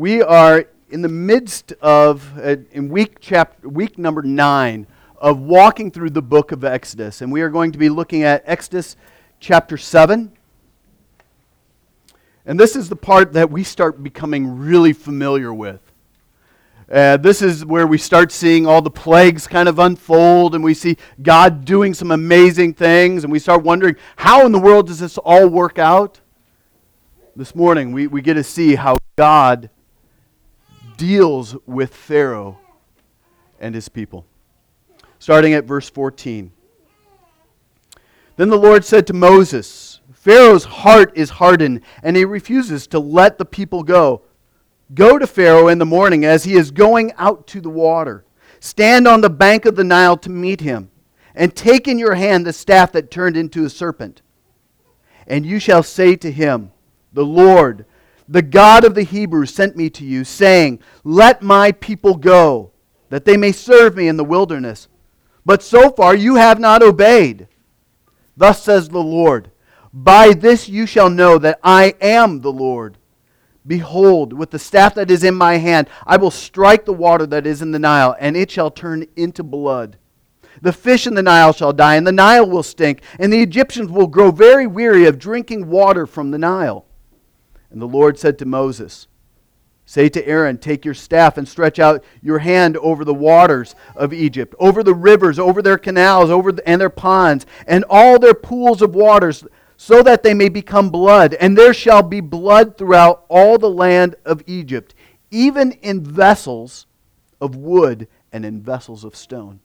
We 0.00 0.22
are 0.22 0.64
in 0.88 1.02
the 1.02 1.10
midst 1.10 1.74
of, 1.82 2.32
uh, 2.38 2.56
in 2.72 2.88
week, 2.88 3.18
chapter, 3.20 3.68
week 3.68 3.98
number 3.98 4.22
nine, 4.22 4.86
of 5.18 5.40
walking 5.40 5.90
through 5.90 6.08
the 6.08 6.22
book 6.22 6.52
of 6.52 6.64
Exodus. 6.64 7.20
And 7.20 7.30
we 7.30 7.42
are 7.42 7.50
going 7.50 7.70
to 7.72 7.76
be 7.76 7.90
looking 7.90 8.22
at 8.22 8.42
Exodus 8.46 8.96
chapter 9.40 9.76
7. 9.76 10.32
And 12.46 12.58
this 12.58 12.76
is 12.76 12.88
the 12.88 12.96
part 12.96 13.34
that 13.34 13.50
we 13.50 13.62
start 13.62 14.02
becoming 14.02 14.56
really 14.56 14.94
familiar 14.94 15.52
with. 15.52 15.82
Uh, 16.90 17.18
this 17.18 17.42
is 17.42 17.66
where 17.66 17.86
we 17.86 17.98
start 17.98 18.32
seeing 18.32 18.66
all 18.66 18.80
the 18.80 18.90
plagues 18.90 19.46
kind 19.46 19.68
of 19.68 19.78
unfold, 19.78 20.54
and 20.54 20.64
we 20.64 20.72
see 20.72 20.96
God 21.20 21.66
doing 21.66 21.92
some 21.92 22.10
amazing 22.10 22.72
things, 22.72 23.22
and 23.22 23.30
we 23.30 23.38
start 23.38 23.64
wondering, 23.64 23.96
how 24.16 24.46
in 24.46 24.52
the 24.52 24.58
world 24.58 24.86
does 24.86 25.00
this 25.00 25.18
all 25.18 25.46
work 25.46 25.78
out? 25.78 26.20
This 27.36 27.54
morning, 27.54 27.92
we, 27.92 28.06
we 28.06 28.22
get 28.22 28.34
to 28.34 28.42
see 28.42 28.76
how 28.76 28.96
God 29.16 29.68
deals 31.00 31.56
with 31.64 31.94
Pharaoh 31.94 32.58
and 33.58 33.74
his 33.74 33.88
people. 33.88 34.26
Starting 35.18 35.54
at 35.54 35.64
verse 35.64 35.88
14. 35.88 36.52
Then 38.36 38.50
the 38.50 38.58
Lord 38.58 38.84
said 38.84 39.06
to 39.06 39.14
Moses, 39.14 40.00
Pharaoh's 40.12 40.64
heart 40.64 41.12
is 41.16 41.30
hardened, 41.30 41.80
and 42.02 42.18
he 42.18 42.26
refuses 42.26 42.86
to 42.88 42.98
let 42.98 43.38
the 43.38 43.46
people 43.46 43.82
go. 43.82 44.20
Go 44.92 45.18
to 45.18 45.26
Pharaoh 45.26 45.68
in 45.68 45.78
the 45.78 45.86
morning 45.86 46.26
as 46.26 46.44
he 46.44 46.52
is 46.52 46.70
going 46.70 47.14
out 47.16 47.46
to 47.46 47.62
the 47.62 47.70
water. 47.70 48.26
Stand 48.60 49.08
on 49.08 49.22
the 49.22 49.30
bank 49.30 49.64
of 49.64 49.76
the 49.76 49.84
Nile 49.84 50.18
to 50.18 50.28
meet 50.28 50.60
him, 50.60 50.90
and 51.34 51.56
take 51.56 51.88
in 51.88 51.98
your 51.98 52.14
hand 52.14 52.44
the 52.44 52.52
staff 52.52 52.92
that 52.92 53.10
turned 53.10 53.38
into 53.38 53.64
a 53.64 53.70
serpent. 53.70 54.20
And 55.26 55.46
you 55.46 55.58
shall 55.58 55.82
say 55.82 56.14
to 56.16 56.30
him, 56.30 56.72
The 57.14 57.24
Lord, 57.24 57.86
the 58.30 58.42
God 58.42 58.84
of 58.84 58.94
the 58.94 59.02
Hebrews, 59.02 59.52
sent 59.52 59.76
me 59.76 59.90
to 59.90 60.04
you, 60.04 60.22
saying, 60.22 60.78
Let 61.02 61.42
my 61.42 61.72
people 61.72 62.14
go, 62.14 62.70
that 63.08 63.24
they 63.24 63.36
may 63.36 63.50
serve 63.50 63.96
me 63.96 64.06
in 64.06 64.16
the 64.16 64.24
wilderness. 64.24 64.86
But 65.44 65.64
so 65.64 65.90
far 65.90 66.14
you 66.14 66.36
have 66.36 66.60
not 66.60 66.80
obeyed. 66.80 67.48
Thus 68.36 68.62
says 68.62 68.88
the 68.88 69.02
Lord 69.02 69.50
By 69.92 70.32
this 70.32 70.68
you 70.68 70.86
shall 70.86 71.10
know 71.10 71.38
that 71.38 71.58
I 71.64 71.94
am 72.00 72.40
the 72.40 72.52
Lord. 72.52 72.98
Behold, 73.66 74.32
with 74.32 74.52
the 74.52 74.60
staff 74.60 74.94
that 74.94 75.10
is 75.10 75.24
in 75.24 75.34
my 75.34 75.56
hand, 75.56 75.88
I 76.06 76.16
will 76.16 76.30
strike 76.30 76.84
the 76.84 76.92
water 76.92 77.26
that 77.26 77.48
is 77.48 77.62
in 77.62 77.72
the 77.72 77.80
Nile, 77.80 78.14
and 78.20 78.36
it 78.36 78.50
shall 78.50 78.70
turn 78.70 79.06
into 79.16 79.42
blood. 79.42 79.96
The 80.62 80.72
fish 80.72 81.08
in 81.08 81.14
the 81.14 81.22
Nile 81.22 81.52
shall 81.52 81.72
die, 81.72 81.96
and 81.96 82.06
the 82.06 82.12
Nile 82.12 82.48
will 82.48 82.62
stink, 82.62 83.02
and 83.18 83.32
the 83.32 83.42
Egyptians 83.42 83.90
will 83.90 84.06
grow 84.06 84.30
very 84.30 84.68
weary 84.68 85.06
of 85.06 85.18
drinking 85.18 85.66
water 85.66 86.06
from 86.06 86.30
the 86.30 86.38
Nile. 86.38 86.86
And 87.70 87.80
the 87.80 87.86
Lord 87.86 88.18
said 88.18 88.38
to 88.38 88.44
Moses, 88.44 89.06
Say 89.86 90.08
to 90.10 90.24
Aaron, 90.26 90.58
Take 90.58 90.84
your 90.84 90.94
staff 90.94 91.36
and 91.36 91.48
stretch 91.48 91.78
out 91.80 92.04
your 92.22 92.38
hand 92.38 92.76
over 92.76 93.04
the 93.04 93.14
waters 93.14 93.74
of 93.96 94.12
Egypt, 94.12 94.54
over 94.60 94.84
the 94.84 94.94
rivers, 94.94 95.38
over 95.38 95.62
their 95.62 95.78
canals, 95.78 96.30
over 96.30 96.52
the, 96.52 96.68
and 96.68 96.80
their 96.80 96.90
ponds, 96.90 97.44
and 97.66 97.84
all 97.90 98.18
their 98.18 98.34
pools 98.34 98.82
of 98.82 98.94
waters 98.94 99.44
so 99.76 100.02
that 100.02 100.22
they 100.22 100.34
may 100.34 100.48
become 100.48 100.90
blood. 100.90 101.34
And 101.34 101.58
there 101.58 101.74
shall 101.74 102.02
be 102.02 102.20
blood 102.20 102.76
throughout 102.76 103.24
all 103.28 103.58
the 103.58 103.70
land 103.70 104.14
of 104.24 104.42
Egypt, 104.46 104.94
even 105.30 105.72
in 105.72 106.04
vessels 106.04 106.86
of 107.40 107.56
wood 107.56 108.06
and 108.30 108.44
in 108.44 108.62
vessels 108.62 109.04
of 109.04 109.16
stone. 109.16 109.60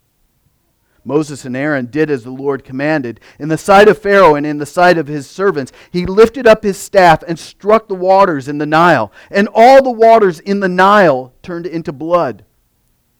Moses 1.06 1.44
and 1.44 1.56
Aaron 1.56 1.86
did 1.86 2.10
as 2.10 2.24
the 2.24 2.30
Lord 2.30 2.64
commanded. 2.64 3.20
In 3.38 3.48
the 3.48 3.56
sight 3.56 3.86
of 3.86 3.96
Pharaoh 3.96 4.34
and 4.34 4.44
in 4.44 4.58
the 4.58 4.66
sight 4.66 4.98
of 4.98 5.06
his 5.06 5.30
servants, 5.30 5.70
he 5.92 6.04
lifted 6.04 6.48
up 6.48 6.64
his 6.64 6.76
staff 6.76 7.22
and 7.22 7.38
struck 7.38 7.86
the 7.86 7.94
waters 7.94 8.48
in 8.48 8.58
the 8.58 8.66
Nile. 8.66 9.12
And 9.30 9.48
all 9.54 9.84
the 9.84 9.90
waters 9.90 10.40
in 10.40 10.58
the 10.58 10.68
Nile 10.68 11.32
turned 11.42 11.64
into 11.64 11.92
blood. 11.92 12.44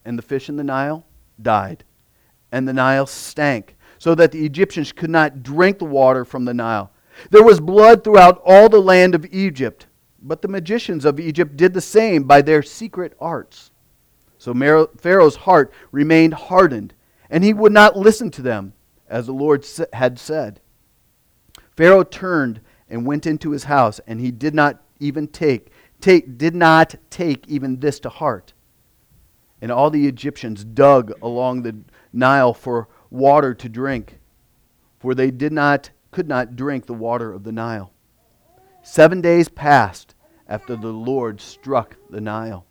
And 0.03 0.17
the 0.17 0.23
fish 0.23 0.49
in 0.49 0.57
the 0.57 0.65
Nile 0.65 1.05
died. 1.41 1.85
And 2.51 2.67
the 2.67 2.73
Nile 2.73 3.07
stank 3.07 3.77
so 3.97 4.13
that 4.15 4.33
the 4.33 4.45
Egyptians 4.45 4.91
could 4.91 5.09
not 5.09 5.41
drink 5.41 5.79
the 5.79 5.85
water 5.85 6.25
from 6.25 6.43
the 6.43 6.53
Nile. 6.53 6.91
There 7.31 7.43
was 7.43 7.59
blood 7.59 8.03
throughout 8.03 8.41
all 8.45 8.69
the 8.69 8.81
land 8.81 9.15
of 9.15 9.25
Egypt, 9.31 9.87
but 10.21 10.41
the 10.41 10.47
magicians 10.47 11.05
of 11.05 11.19
Egypt 11.19 11.55
did 11.55 11.73
the 11.73 11.81
same 11.81 12.23
by 12.23 12.41
their 12.41 12.61
secret 12.61 13.13
arts. 13.19 13.71
So 14.37 14.53
Pharaoh's 14.97 15.35
heart 15.37 15.73
remained 15.91 16.33
hardened, 16.33 16.93
and 17.29 17.43
he 17.43 17.53
would 17.53 17.71
not 17.71 17.97
listen 17.97 18.31
to 18.31 18.41
them, 18.41 18.73
as 19.07 19.25
the 19.25 19.33
Lord 19.33 19.65
had 19.93 20.19
said. 20.19 20.61
Pharaoh 21.75 22.03
turned 22.03 22.61
and 22.89 23.05
went 23.05 23.25
into 23.25 23.51
his 23.51 23.65
house, 23.65 23.99
and 24.07 24.19
he 24.19 24.31
did 24.31 24.55
not 24.55 24.81
even 24.99 25.27
take, 25.27 25.71
take 26.01 26.37
did 26.37 26.55
not 26.55 26.95
take 27.09 27.47
even 27.47 27.79
this 27.79 27.99
to 28.01 28.09
heart. 28.09 28.53
And 29.61 29.71
all 29.71 29.89
the 29.89 30.07
Egyptians 30.07 30.63
dug 30.63 31.11
along 31.21 31.63
the 31.63 31.77
Nile 32.13 32.53
for 32.53 32.87
water 33.09 33.53
to 33.55 33.69
drink, 33.69 34.19
for 34.99 35.15
they 35.15 35.31
did 35.31 35.51
not, 35.51 35.89
could 36.11 36.27
not 36.27 36.55
drink 36.55 36.85
the 36.85 36.93
water 36.93 37.33
of 37.33 37.43
the 37.43 37.51
Nile. 37.51 37.93
Seven 38.83 39.19
days 39.21 39.49
passed 39.49 40.15
after 40.47 40.75
the 40.75 40.93
Lord 40.93 41.41
struck 41.41 41.97
the 42.09 42.21
Nile. 42.21 42.66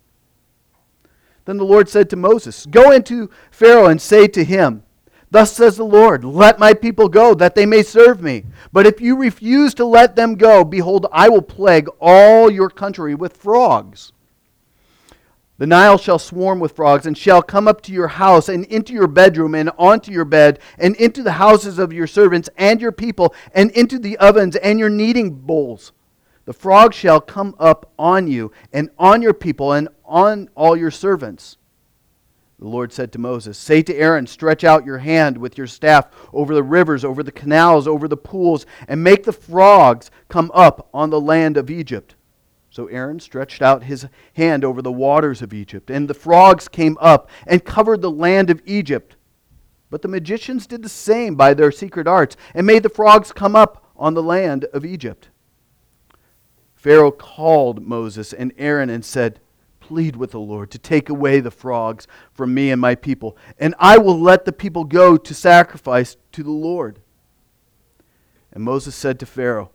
Then 1.47 1.55
the 1.55 1.63
Lord 1.63 1.87
said 1.87 2.09
to 2.09 2.17
Moses, 2.17 2.65
Go 2.65 2.91
into 2.91 3.29
Pharaoh 3.51 3.87
and 3.87 4.01
say 4.01 4.27
to 4.27 4.43
him, 4.43 4.83
Thus 5.31 5.53
says 5.53 5.77
the 5.77 5.85
Lord, 5.85 6.25
Let 6.25 6.59
my 6.59 6.73
people 6.73 7.07
go, 7.07 7.33
that 7.35 7.55
they 7.55 7.65
may 7.65 7.83
serve 7.83 8.21
me. 8.21 8.43
But 8.73 8.85
if 8.85 8.99
you 8.99 9.15
refuse 9.15 9.73
to 9.75 9.85
let 9.85 10.17
them 10.17 10.35
go, 10.35 10.65
behold, 10.65 11.07
I 11.09 11.29
will 11.29 11.41
plague 11.41 11.87
all 12.01 12.51
your 12.51 12.69
country 12.69 13.15
with 13.15 13.37
frogs. 13.37 14.11
The 15.57 15.67
Nile 15.67 15.97
shall 15.97 16.19
swarm 16.19 16.59
with 16.59 16.75
frogs, 16.75 17.05
and 17.05 17.17
shall 17.17 17.41
come 17.41 17.65
up 17.65 17.79
to 17.83 17.93
your 17.93 18.09
house, 18.09 18.49
and 18.49 18.65
into 18.65 18.91
your 18.91 19.07
bedroom, 19.07 19.55
and 19.55 19.71
onto 19.77 20.11
your 20.11 20.25
bed, 20.25 20.59
and 20.77 20.97
into 20.97 21.23
the 21.23 21.31
houses 21.31 21.79
of 21.79 21.93
your 21.93 22.07
servants 22.07 22.49
and 22.57 22.81
your 22.81 22.91
people, 22.91 23.33
and 23.53 23.71
into 23.71 23.99
the 23.99 24.17
ovens 24.17 24.57
and 24.57 24.79
your 24.79 24.89
kneading 24.89 25.31
bowls. 25.31 25.93
The 26.47 26.53
frogs 26.53 26.95
shall 26.95 27.19
come 27.19 27.55
up 27.59 27.91
on 27.99 28.29
you, 28.29 28.53
and 28.71 28.89
on 28.97 29.21
your 29.21 29.33
people, 29.33 29.73
and 29.73 29.89
on 30.05 30.49
all 30.55 30.77
your 30.77 30.91
servants. 30.91 31.57
The 32.57 32.69
Lord 32.69 32.93
said 32.93 33.11
to 33.11 33.19
Moses, 33.19 33.57
Say 33.57 33.81
to 33.81 33.93
Aaron, 33.93 34.25
Stretch 34.25 34.63
out 34.63 34.85
your 34.85 34.99
hand 34.99 35.37
with 35.37 35.57
your 35.57 35.67
staff 35.67 36.07
over 36.31 36.55
the 36.55 36.63
rivers, 36.63 37.03
over 37.03 37.21
the 37.21 37.33
canals, 37.33 37.85
over 37.85 38.07
the 38.07 38.15
pools, 38.15 38.65
and 38.87 39.03
make 39.03 39.25
the 39.25 39.33
frogs 39.33 40.09
come 40.29 40.49
up 40.53 40.87
on 40.93 41.09
the 41.09 41.19
land 41.19 41.57
of 41.57 41.69
Egypt. 41.69 42.15
So 42.69 42.87
Aaron 42.87 43.19
stretched 43.19 43.61
out 43.61 43.83
his 43.83 44.07
hand 44.31 44.63
over 44.63 44.81
the 44.81 44.89
waters 44.89 45.41
of 45.41 45.53
Egypt, 45.53 45.89
and 45.89 46.09
the 46.09 46.13
frogs 46.13 46.69
came 46.69 46.97
up 47.01 47.29
and 47.45 47.65
covered 47.65 48.01
the 48.01 48.09
land 48.09 48.49
of 48.49 48.61
Egypt. 48.65 49.17
But 49.89 50.01
the 50.01 50.07
magicians 50.07 50.65
did 50.65 50.81
the 50.81 50.87
same 50.87 51.35
by 51.35 51.53
their 51.53 51.73
secret 51.73 52.07
arts, 52.07 52.37
and 52.53 52.65
made 52.65 52.83
the 52.83 52.89
frogs 52.89 53.33
come 53.33 53.53
up 53.53 53.91
on 53.97 54.13
the 54.13 54.23
land 54.23 54.63
of 54.71 54.85
Egypt. 54.85 55.27
Pharaoh 56.87 57.11
called 57.11 57.85
Moses 57.85 58.31
and 58.31 58.53
Aaron 58.57 58.89
and 58.89 59.03
said, 59.03 59.41
Plead 59.81 60.15
with 60.15 60.31
the 60.31 60.39
Lord 60.39 60.71
to 60.71 60.79
take 60.79 61.09
away 61.09 61.41
the 61.41 61.51
frogs 61.51 62.07
from 62.31 62.53
me 62.53 62.71
and 62.71 62.79
my 62.79 62.95
people, 62.95 63.35
and 63.59 63.75
I 63.77 63.97
will 63.97 64.17
let 64.17 64.45
the 64.45 64.53
people 64.53 64.85
go 64.85 65.17
to 65.17 65.33
sacrifice 65.33 66.15
to 66.31 66.43
the 66.43 66.51
Lord. 66.51 66.99
And 68.53 68.63
Moses 68.63 68.95
said 68.95 69.19
to 69.19 69.25
Pharaoh, 69.25 69.71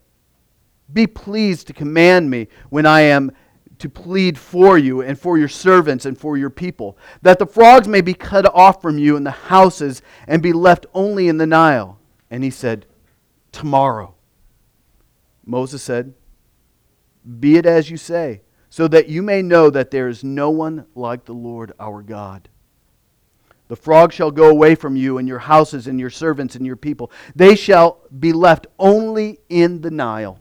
be 0.91 1.06
pleased 1.06 1.67
to 1.67 1.75
command 1.75 2.31
me 2.31 2.49
when 2.71 2.87
I 2.87 3.03
am 3.03 3.33
to 3.79 3.91
plead 3.91 4.39
for 4.39 4.79
you 4.79 5.03
and 5.03 5.21
for 5.21 5.37
your 5.37 5.49
servants 5.49 6.06
and 6.06 6.17
for 6.17 6.39
your 6.39 6.49
people, 6.49 6.97
that 7.21 7.39
the 7.39 7.44
frogs 7.44 7.87
may 7.87 8.00
be 8.00 8.15
cut 8.15 8.47
off 8.55 8.81
from 8.81 8.97
you 8.97 9.19
in 9.19 9.25
the 9.25 9.31
houses 9.33 10.00
and 10.27 10.43
be 10.43 10.55
left 10.55 10.87
only 10.94 11.29
in 11.29 11.37
the 11.37 11.47
Nile. 11.47 11.99
And 12.31 12.43
he 12.43 12.49
said, 12.49 12.87
Tomorrow. 13.53 14.15
Moses 15.44 15.83
said, 15.83 16.15
Be 17.41 17.56
it 17.56 17.66
as 17.66 17.91
you 17.91 17.97
say, 17.97 18.43
so 18.69 18.88
that 18.88 19.09
you 19.09 19.22
may 19.22 19.43
know 19.43 19.71
that 19.71 19.91
there 19.91 20.09
is 20.09 20.25
no 20.25 20.50
one 20.50 20.87
like 20.94 21.25
the 21.25 21.35
Lord 21.35 21.73
our 21.79 22.02
God. 22.02 22.49
The 23.69 23.76
frogs 23.76 24.14
shall 24.14 24.31
go 24.31 24.50
away 24.50 24.75
from 24.75 24.96
you 24.96 25.17
and 25.17 25.26
your 25.26 25.38
houses 25.38 25.87
and 25.87 25.99
your 25.99 26.11
servants 26.11 26.56
and 26.56 26.67
your 26.67 26.76
people. 26.76 27.11
They 27.35 27.55
shall 27.55 28.00
be 28.19 28.35
left 28.35 28.67
only 28.79 29.41
in 29.49 29.81
the 29.81 29.91
Nile. 29.91 30.38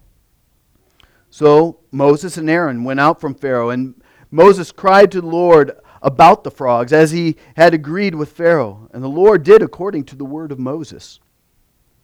So 1.30 1.80
Moses 1.92 2.36
and 2.36 2.50
Aaron 2.50 2.84
went 2.84 3.00
out 3.00 3.22
from 3.22 3.34
Pharaoh, 3.34 3.70
and 3.70 4.04
Moses 4.32 4.74
cried 4.74 5.14
to 5.14 5.22
the 5.22 5.28
Lord 5.28 5.72
about 6.02 6.44
the 6.44 6.52
frogs, 6.52 6.92
as 6.92 7.12
he 7.12 7.38
had 7.56 7.74
agreed 7.74 8.16
with 8.16 8.34
Pharaoh. 8.34 8.90
And 8.92 9.02
the 9.02 9.08
Lord 9.08 9.44
did 9.44 9.62
according 9.62 10.04
to 10.06 10.18
the 10.18 10.26
word 10.26 10.52
of 10.52 10.60
Moses. 10.60 11.21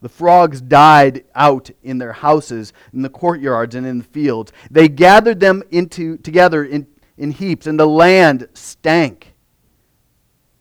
The 0.01 0.09
frogs 0.09 0.61
died 0.61 1.23
out 1.33 1.71
in 1.81 1.97
their 1.97 2.13
houses, 2.13 2.71
in 2.93 3.01
the 3.01 3.09
courtyards, 3.09 3.73
and 3.73 3.85
in 3.85 3.99
the 3.99 4.03
fields. 4.03 4.51
They 4.69 4.87
gathered 4.87 5.39
them 5.39 5.63
into, 5.71 6.17
together 6.17 6.63
in, 6.63 6.87
in 7.17 7.31
heaps, 7.31 7.65
and 7.65 7.79
the 7.79 7.87
land 7.87 8.47
stank. 8.53 9.33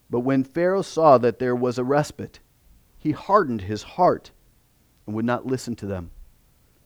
But 0.09 0.21
when 0.21 0.43
Pharaoh 0.43 0.81
saw 0.81 1.17
that 1.19 1.37
there 1.37 1.55
was 1.55 1.77
a 1.77 1.83
respite, 1.83 2.39
he 2.97 3.11
hardened 3.11 3.61
his 3.61 3.83
heart 3.83 4.31
and 5.05 5.15
would 5.15 5.25
not 5.25 5.45
listen 5.45 5.75
to 5.77 5.85
them, 5.85 6.09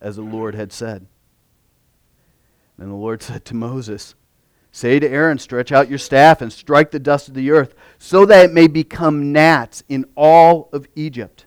as 0.02 0.18
the 0.18 0.22
Lord 0.22 0.54
had 0.54 0.74
said. 0.74 1.08
Then 2.78 2.90
the 2.90 2.96
Lord 2.96 3.22
said 3.22 3.46
to 3.46 3.56
Moses, 3.56 4.16
Say 4.72 5.00
to 5.00 5.10
Aaron, 5.10 5.38
Stretch 5.38 5.72
out 5.72 5.90
your 5.90 6.00
staff 6.00 6.42
and 6.42 6.52
strike 6.52 6.92
the 6.92 7.00
dust 7.00 7.28
of 7.28 7.34
the 7.34 7.52
earth, 7.52 7.76
so 7.98 8.26
that 8.26 8.46
it 8.46 8.54
may 8.54 8.68
become 8.68 9.32
gnats 9.32 9.84
in 9.88 10.06
all 10.16 10.70
of 10.74 10.88
Egypt. 10.96 11.46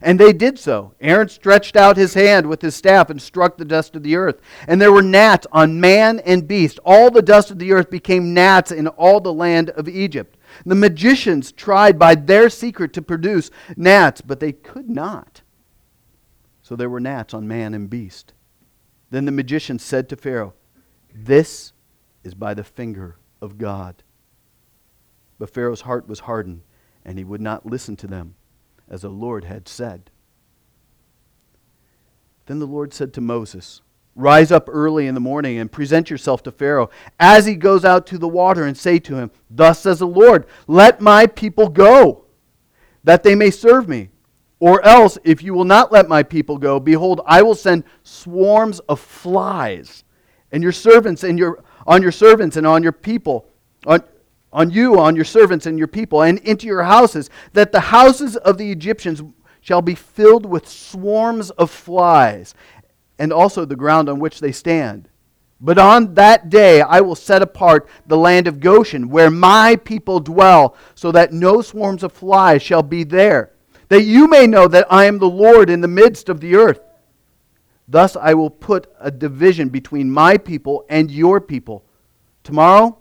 And 0.00 0.18
they 0.18 0.32
did 0.32 0.58
so. 0.58 0.94
Aaron 1.00 1.28
stretched 1.28 1.76
out 1.76 1.96
his 1.96 2.14
hand 2.14 2.46
with 2.46 2.62
his 2.62 2.76
staff 2.76 3.10
and 3.10 3.20
struck 3.20 3.56
the 3.56 3.64
dust 3.64 3.96
of 3.96 4.02
the 4.02 4.16
earth. 4.16 4.40
And 4.66 4.80
there 4.80 4.92
were 4.92 5.02
gnats 5.02 5.46
on 5.50 5.80
man 5.80 6.20
and 6.20 6.46
beast. 6.46 6.78
All 6.84 7.10
the 7.10 7.22
dust 7.22 7.50
of 7.50 7.58
the 7.58 7.72
earth 7.72 7.90
became 7.90 8.34
gnats 8.34 8.70
in 8.70 8.86
all 8.86 9.20
the 9.20 9.32
land 9.32 9.70
of 9.70 9.88
Egypt. 9.88 10.36
The 10.64 10.74
magicians 10.74 11.52
tried 11.52 11.98
by 11.98 12.14
their 12.14 12.48
secret 12.48 12.92
to 12.94 13.02
produce 13.02 13.50
gnats, 13.76 14.20
but 14.20 14.40
they 14.40 14.52
could 14.52 14.88
not. 14.88 15.42
So 16.62 16.76
there 16.76 16.90
were 16.90 17.00
gnats 17.00 17.34
on 17.34 17.48
man 17.48 17.74
and 17.74 17.88
beast. 17.88 18.34
Then 19.10 19.24
the 19.24 19.32
magician 19.32 19.78
said 19.78 20.08
to 20.10 20.16
Pharaoh, 20.16 20.54
This 21.14 21.72
is 22.24 22.34
by 22.34 22.54
the 22.54 22.64
finger 22.64 23.16
of 23.40 23.58
God. 23.58 24.02
But 25.38 25.50
Pharaoh's 25.50 25.82
heart 25.82 26.08
was 26.08 26.20
hardened, 26.20 26.62
and 27.04 27.16
he 27.16 27.24
would 27.24 27.40
not 27.40 27.64
listen 27.64 27.96
to 27.96 28.06
them, 28.06 28.34
as 28.90 29.02
the 29.02 29.08
Lord 29.08 29.44
had 29.44 29.68
said. 29.68 30.10
Then 32.46 32.58
the 32.58 32.66
Lord 32.66 32.94
said 32.94 33.12
to 33.14 33.20
Moses, 33.20 33.82
Rise 34.14 34.50
up 34.50 34.68
early 34.70 35.06
in 35.06 35.14
the 35.14 35.20
morning 35.20 35.58
and 35.58 35.70
present 35.70 36.10
yourself 36.10 36.42
to 36.42 36.50
Pharaoh 36.50 36.90
as 37.20 37.46
he 37.46 37.54
goes 37.54 37.84
out 37.84 38.06
to 38.08 38.18
the 38.18 38.26
water, 38.26 38.64
and 38.64 38.76
say 38.76 38.98
to 39.00 39.16
him, 39.16 39.30
Thus 39.48 39.80
says 39.80 40.00
the 40.00 40.06
Lord, 40.06 40.46
Let 40.66 41.00
my 41.00 41.26
people 41.26 41.68
go, 41.68 42.24
that 43.04 43.22
they 43.22 43.34
may 43.34 43.50
serve 43.50 43.88
me. 43.88 44.08
Or 44.60 44.84
else, 44.84 45.18
if 45.22 45.42
you 45.42 45.54
will 45.54 45.64
not 45.64 45.92
let 45.92 46.08
my 46.08 46.24
people 46.24 46.58
go, 46.58 46.80
behold, 46.80 47.20
I 47.26 47.42
will 47.42 47.54
send 47.54 47.84
swarms 48.02 48.80
of 48.80 48.98
flies 48.98 50.02
and 50.50 50.62
your 50.62 50.72
servants 50.72 51.22
and 51.22 51.38
your 51.38 51.62
on 51.86 52.02
your 52.02 52.12
servants 52.12 52.56
and 52.56 52.66
on 52.66 52.82
your 52.82 52.92
people, 52.92 53.48
on, 53.86 54.02
on 54.52 54.70
you, 54.70 54.98
on 54.98 55.14
your 55.14 55.24
servants 55.24 55.66
and 55.66 55.78
your 55.78 55.88
people, 55.88 56.22
and 56.22 56.38
into 56.40 56.66
your 56.66 56.82
houses, 56.82 57.30
that 57.52 57.72
the 57.72 57.80
houses 57.80 58.36
of 58.36 58.58
the 58.58 58.70
Egyptians 58.70 59.22
shall 59.60 59.82
be 59.82 59.94
filled 59.94 60.46
with 60.46 60.68
swarms 60.68 61.50
of 61.50 61.70
flies, 61.70 62.54
and 63.18 63.32
also 63.32 63.64
the 63.64 63.76
ground 63.76 64.08
on 64.08 64.18
which 64.18 64.40
they 64.40 64.52
stand. 64.52 65.08
But 65.60 65.78
on 65.78 66.14
that 66.14 66.50
day 66.50 66.80
I 66.80 67.00
will 67.00 67.16
set 67.16 67.42
apart 67.42 67.88
the 68.06 68.16
land 68.16 68.46
of 68.46 68.60
Goshen, 68.60 69.08
where 69.08 69.30
my 69.30 69.76
people 69.76 70.20
dwell, 70.20 70.76
so 70.94 71.10
that 71.12 71.32
no 71.32 71.60
swarms 71.60 72.02
of 72.02 72.12
flies 72.12 72.62
shall 72.62 72.82
be 72.82 73.04
there, 73.04 73.52
that 73.88 74.04
you 74.04 74.28
may 74.28 74.46
know 74.46 74.68
that 74.68 74.86
I 74.90 75.06
am 75.06 75.18
the 75.18 75.28
Lord 75.28 75.68
in 75.68 75.80
the 75.80 75.88
midst 75.88 76.28
of 76.28 76.40
the 76.40 76.54
earth. 76.54 76.80
Thus 77.88 78.16
I 78.16 78.34
will 78.34 78.50
put 78.50 78.86
a 79.00 79.10
division 79.10 79.68
between 79.70 80.10
my 80.10 80.36
people 80.36 80.84
and 80.88 81.10
your 81.10 81.40
people. 81.40 81.84
Tomorrow, 82.44 82.98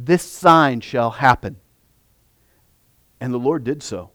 this 0.00 0.22
sign 0.22 0.80
shall 0.80 1.10
happen. 1.10 1.56
And 3.20 3.34
the 3.34 3.38
Lord 3.38 3.64
did 3.64 3.82
so. 3.82 4.12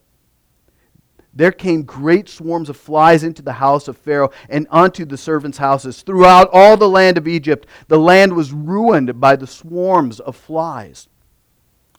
There 1.34 1.52
came 1.52 1.82
great 1.82 2.28
swarms 2.28 2.68
of 2.68 2.76
flies 2.76 3.22
into 3.22 3.42
the 3.42 3.54
house 3.54 3.86
of 3.88 3.98
Pharaoh 3.98 4.30
and 4.48 4.66
unto 4.70 5.04
the 5.04 5.18
servants' 5.18 5.58
houses. 5.58 6.00
Throughout 6.02 6.48
all 6.52 6.76
the 6.76 6.88
land 6.88 7.18
of 7.18 7.28
Egypt, 7.28 7.66
the 7.88 7.98
land 7.98 8.34
was 8.34 8.52
ruined 8.52 9.20
by 9.20 9.36
the 9.36 9.46
swarms 9.46 10.20
of 10.20 10.36
flies. 10.36 11.08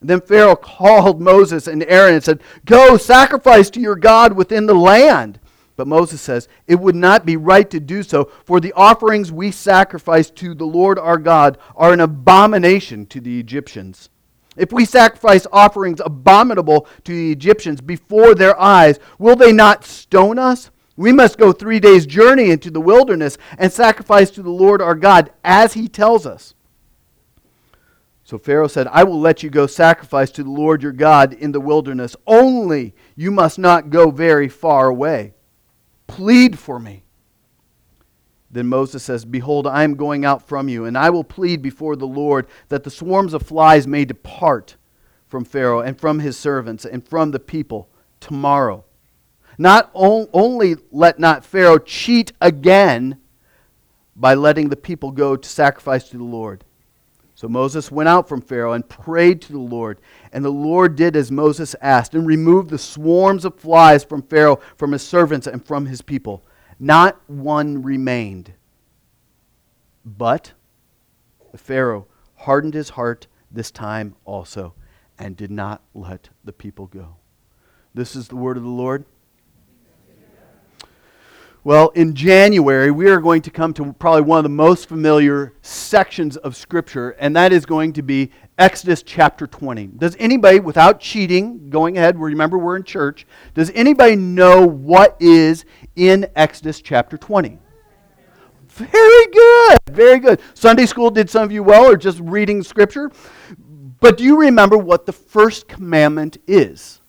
Then 0.02 0.22
Pharaoh 0.22 0.56
called 0.56 1.22
Moses 1.22 1.68
and 1.68 1.84
Aaron 1.84 2.16
and 2.16 2.24
said, 2.24 2.42
Go, 2.66 2.98
sacrifice 2.98 3.70
to 3.72 3.82
your 3.82 3.96
God 3.96 4.34
within 4.34 4.66
the 4.66 4.74
land. 4.74 5.40
But 5.76 5.88
Moses 5.88 6.22
says, 6.22 6.48
It 6.68 6.80
would 6.80 6.96
not 6.96 7.26
be 7.26 7.38
right 7.38 7.70
to 7.70 7.80
do 7.80 8.04
so, 8.04 8.32
for 8.46 8.60
the 8.60 8.74
offerings 8.74 9.32
we 9.32 9.52
sacrifice 9.52 10.30
to 10.32 10.54
the 10.54 10.66
Lord 10.66 10.98
our 10.98 11.18
God 11.18 11.58
are 11.76 11.92
an 11.92 12.00
abomination 12.00 13.06
to 13.08 13.20
the 13.20 13.40
Egyptians. 13.40 14.10
If 14.56 14.72
we 14.72 14.86
sacrifice 14.86 15.46
offerings 15.52 16.02
abominable 16.04 16.88
to 17.04 17.12
the 17.12 17.32
Egyptians 17.32 17.82
before 17.82 18.36
their 18.36 18.60
eyes, 18.60 19.00
will 19.20 19.36
they 19.36 19.52
not 19.52 19.84
stone 19.84 20.40
us? 20.40 20.72
We 20.98 21.12
must 21.12 21.38
go 21.38 21.52
three 21.52 21.82
days' 21.82 22.06
journey 22.06 22.52
into 22.52 22.72
the 22.72 22.80
wilderness 22.80 23.38
and 23.58 23.72
sacrifice 23.72 24.32
to 24.32 24.42
the 24.42 24.50
Lord 24.50 24.82
our 24.82 24.96
God 24.96 25.32
as 25.44 25.74
he 25.74 25.90
tells 25.90 26.26
us. 26.26 26.54
So 28.24 28.40
Pharaoh 28.40 28.68
said, 28.68 28.88
I 28.88 29.04
will 29.04 29.20
let 29.20 29.44
you 29.44 29.52
go 29.52 29.68
sacrifice 29.68 30.32
to 30.32 30.44
the 30.44 30.50
Lord 30.50 30.82
your 30.82 30.94
God 30.94 31.34
in 31.34 31.52
the 31.52 31.60
wilderness. 31.60 32.16
Only 32.26 32.96
you 33.16 33.30
must 33.30 33.60
not 33.60 33.92
go 33.92 34.10
very 34.10 34.48
far 34.48 34.88
away. 34.88 35.35
Plead 36.08 36.58
for 36.60 36.80
me. 36.80 37.04
Then 38.52 38.68
Moses 38.68 39.04
says, 39.04 39.26
Behold, 39.26 39.68
I 39.68 39.84
am 39.84 39.96
going 39.96 40.24
out 40.24 40.48
from 40.48 40.70
you, 40.70 40.86
and 40.86 40.98
I 40.98 41.10
will 41.10 41.24
plead 41.24 41.62
before 41.62 41.96
the 41.96 42.08
Lord 42.08 42.48
that 42.70 42.84
the 42.84 42.90
swarms 42.92 43.34
of 43.34 43.44
flies 43.44 43.86
may 43.86 44.06
depart 44.06 44.78
from 45.28 45.44
Pharaoh 45.44 45.82
and 45.82 46.00
from 46.00 46.20
his 46.20 46.38
servants 46.38 46.86
and 46.86 47.06
from 47.06 47.32
the 47.32 47.40
people 47.40 47.90
tomorrow. 48.20 48.86
Not 49.58 49.90
on, 49.94 50.28
only 50.34 50.76
let 50.92 51.20
not 51.20 51.44
Pharaoh 51.44 51.80
cheat 51.80 52.34
again 52.40 53.18
by 54.16 54.34
letting 54.34 54.70
the 54.70 54.76
people 54.76 55.12
go 55.12 55.36
to 55.36 55.50
sacrifice 55.50 56.10
to 56.10 56.18
the 56.18 56.24
Lord. 56.24 56.64
So 57.36 57.50
Moses 57.50 57.92
went 57.92 58.08
out 58.08 58.30
from 58.30 58.42
Pharaoh 58.42 58.74
and 58.74 58.88
prayed 58.88 59.42
to 59.44 59.52
the 59.52 59.60
Lord. 59.60 60.00
And 60.36 60.44
the 60.44 60.50
Lord 60.50 60.98
did 60.98 61.16
as 61.16 61.32
Moses 61.32 61.78
asked 61.80 62.14
and 62.14 62.28
removed 62.28 62.70
the 62.70 62.78
swarms 62.78 63.46
of 63.46 63.56
flies 63.56 64.04
from 64.04 64.22
Pharaoh, 64.22 64.60
from 64.76 64.92
his 64.92 65.02
servants, 65.02 65.48
and 65.48 65.66
from 65.66 65.86
his 65.86 66.02
people. 66.02 66.44
Not 66.78 67.22
one 67.30 67.82
remained. 67.82 68.52
But 70.04 70.52
Pharaoh 71.56 72.08
hardened 72.36 72.74
his 72.74 72.90
heart 72.90 73.28
this 73.50 73.72
time 73.72 74.18
also 74.26 74.74
and 75.18 75.38
did 75.38 75.52
not 75.52 75.82
let 75.94 76.28
the 76.44 76.52
people 76.52 76.88
go. 76.88 77.16
This 77.94 78.14
is 78.14 78.28
the 78.28 78.36
word 78.36 78.58
of 78.58 78.64
the 78.64 78.70
Lord. 78.70 79.06
Well, 81.66 81.90
in 81.96 82.14
January, 82.14 82.92
we 82.92 83.10
are 83.10 83.20
going 83.20 83.42
to 83.42 83.50
come 83.50 83.74
to 83.74 83.92
probably 83.94 84.22
one 84.22 84.38
of 84.38 84.44
the 84.44 84.50
most 84.50 84.88
familiar 84.88 85.56
sections 85.64 86.38
of 86.38 86.56
Scripture, 86.56 87.16
and 87.18 87.36
that 87.36 87.52
is 87.52 87.66
going 87.66 87.94
to 87.94 88.04
be 88.04 88.30
Exodus 88.60 89.02
chapter 89.02 89.48
20. 89.48 89.88
Does 89.98 90.16
anybody, 90.20 90.60
without 90.60 91.00
cheating, 91.00 91.72
going 91.72 91.98
ahead, 91.98 92.20
remember 92.20 92.60
we're 92.60 92.76
in 92.76 92.84
church, 92.84 93.26
does 93.56 93.72
anybody 93.72 94.16
know 94.16 94.64
what 94.64 95.18
is 95.20 95.66
in 95.96 96.28
Exodus 96.36 96.82
chapter 96.82 97.18
20? 97.18 97.58
Very 98.68 99.26
good, 99.34 99.80
very 99.90 100.20
good. 100.20 100.42
Sunday 100.54 100.86
school 100.86 101.10
did 101.10 101.32
some 101.32 101.46
of 101.46 101.52
you 101.52 101.64
well, 101.64 101.86
or 101.86 101.98
just 101.98 102.20
reading 102.20 102.62
Scripture. 102.62 103.10
But 104.00 104.18
do 104.18 104.24
you 104.24 104.40
remember 104.40 104.78
what 104.78 105.08
the 105.08 105.14
first 105.14 105.68
commandment 105.68 106.38
is? 106.46 107.02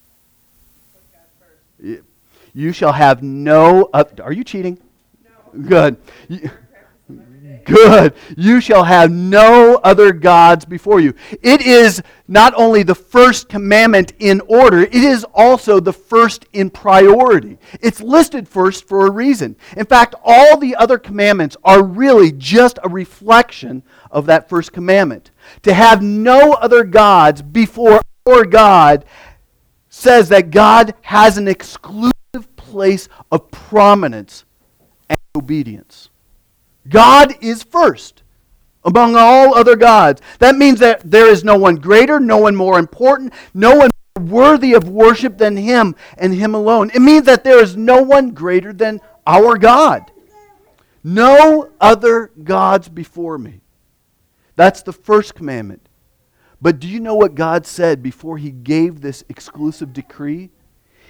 You 2.57 2.73
shall 2.73 2.93
have 2.93 3.23
no. 3.23 3.91
Are 3.93 4.33
you 4.33 4.43
cheating? 4.43 4.79
No. 5.23 5.61
Good. 5.69 5.99
Good. 7.67 8.15
You 8.35 8.63
shall 8.63 8.85
have 8.85 9.11
no 9.11 9.75
other 9.85 10.11
gods 10.11 10.65
before 10.65 10.99
you. 10.99 11.13
It 11.43 11.61
is 11.61 12.03
not 12.29 12.55
only 12.57 12.83
the 12.83 12.95
first 12.95 13.51
commandment 13.51 14.15
in 14.21 14.41
order, 14.49 14.81
it 14.81 14.95
is 14.95 15.27
also 15.35 15.81
the 15.81 15.93
first 15.93 16.47
in 16.55 16.71
priority. 16.71 17.59
It's 17.83 18.01
listed 18.01 18.49
first 18.49 18.89
for 18.89 19.07
a 19.07 19.11
reason. 19.11 19.57
In 19.77 19.85
fact, 19.85 20.15
all 20.25 20.57
the 20.57 20.77
other 20.77 20.97
commandments 20.97 21.59
are 21.63 21.83
really 21.83 22.33
just 22.33 22.79
a 22.83 22.89
reflection 22.89 23.83
of 24.11 24.25
that 24.27 24.49
first 24.49 24.73
commandment. 24.73 25.31
To 25.65 25.75
have 25.75 26.01
no 26.01 26.53
other 26.53 26.85
gods 26.85 27.43
before 27.43 28.01
our 28.27 28.47
God 28.47 29.05
says 29.97 30.29
that 30.29 30.51
God 30.51 30.93
has 31.01 31.39
an 31.39 31.49
exclusive 31.49 32.13
place 32.57 33.09
of 33.33 33.51
prominence 33.51 34.45
and 35.09 35.19
obedience. 35.35 36.11
God 36.87 37.35
is 37.41 37.63
first 37.63 38.23
among 38.85 39.17
all 39.17 39.55
other 39.55 39.75
gods. 39.75 40.21
That 40.39 40.55
means 40.55 40.81
that 40.81 41.11
there 41.11 41.29
is 41.29 41.45
no 41.45 41.57
one 41.57 41.77
greater, 41.77 42.21
no 42.21 42.37
one 42.37 42.55
more 42.55 42.79
important, 42.79 43.33
no 43.55 43.75
one 43.75 43.91
worthy 44.21 44.75
of 44.75 44.87
worship 44.87 45.39
than 45.39 45.57
Him 45.57 45.97
and 46.19 46.35
Him 46.35 46.55
alone. 46.55 46.91
It 46.95 47.01
means 47.01 47.25
that 47.25 47.43
there 47.43 47.63
is 47.63 47.75
no 47.75 48.03
one 48.03 48.33
greater 48.33 48.75
than 48.75 49.01
our 49.27 49.57
God. 49.57 50.13
No 51.03 51.71
other 51.81 52.33
gods 52.45 52.91
before 52.91 53.39
me. 53.39 53.63
That's 54.57 54.83
the 54.83 54.93
first 54.93 55.35
commandment. 55.35 55.86
But 56.61 56.79
do 56.79 56.89
you 56.89 57.01
know 57.01 57.15
what 57.15 57.35
God 57.35 57.67
said 57.67 58.03
before 58.03 58.39
He 58.39 58.51
gave 58.51 59.01
this 59.01 59.25
exclusive 59.29 59.93
decree? 59.93 60.51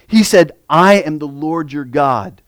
He 0.07 0.23
said, 0.23 0.53
I 0.69 0.95
am 0.95 1.19
the 1.19 1.27
Lord 1.27 1.73
your 1.73 1.85
God 1.85 2.43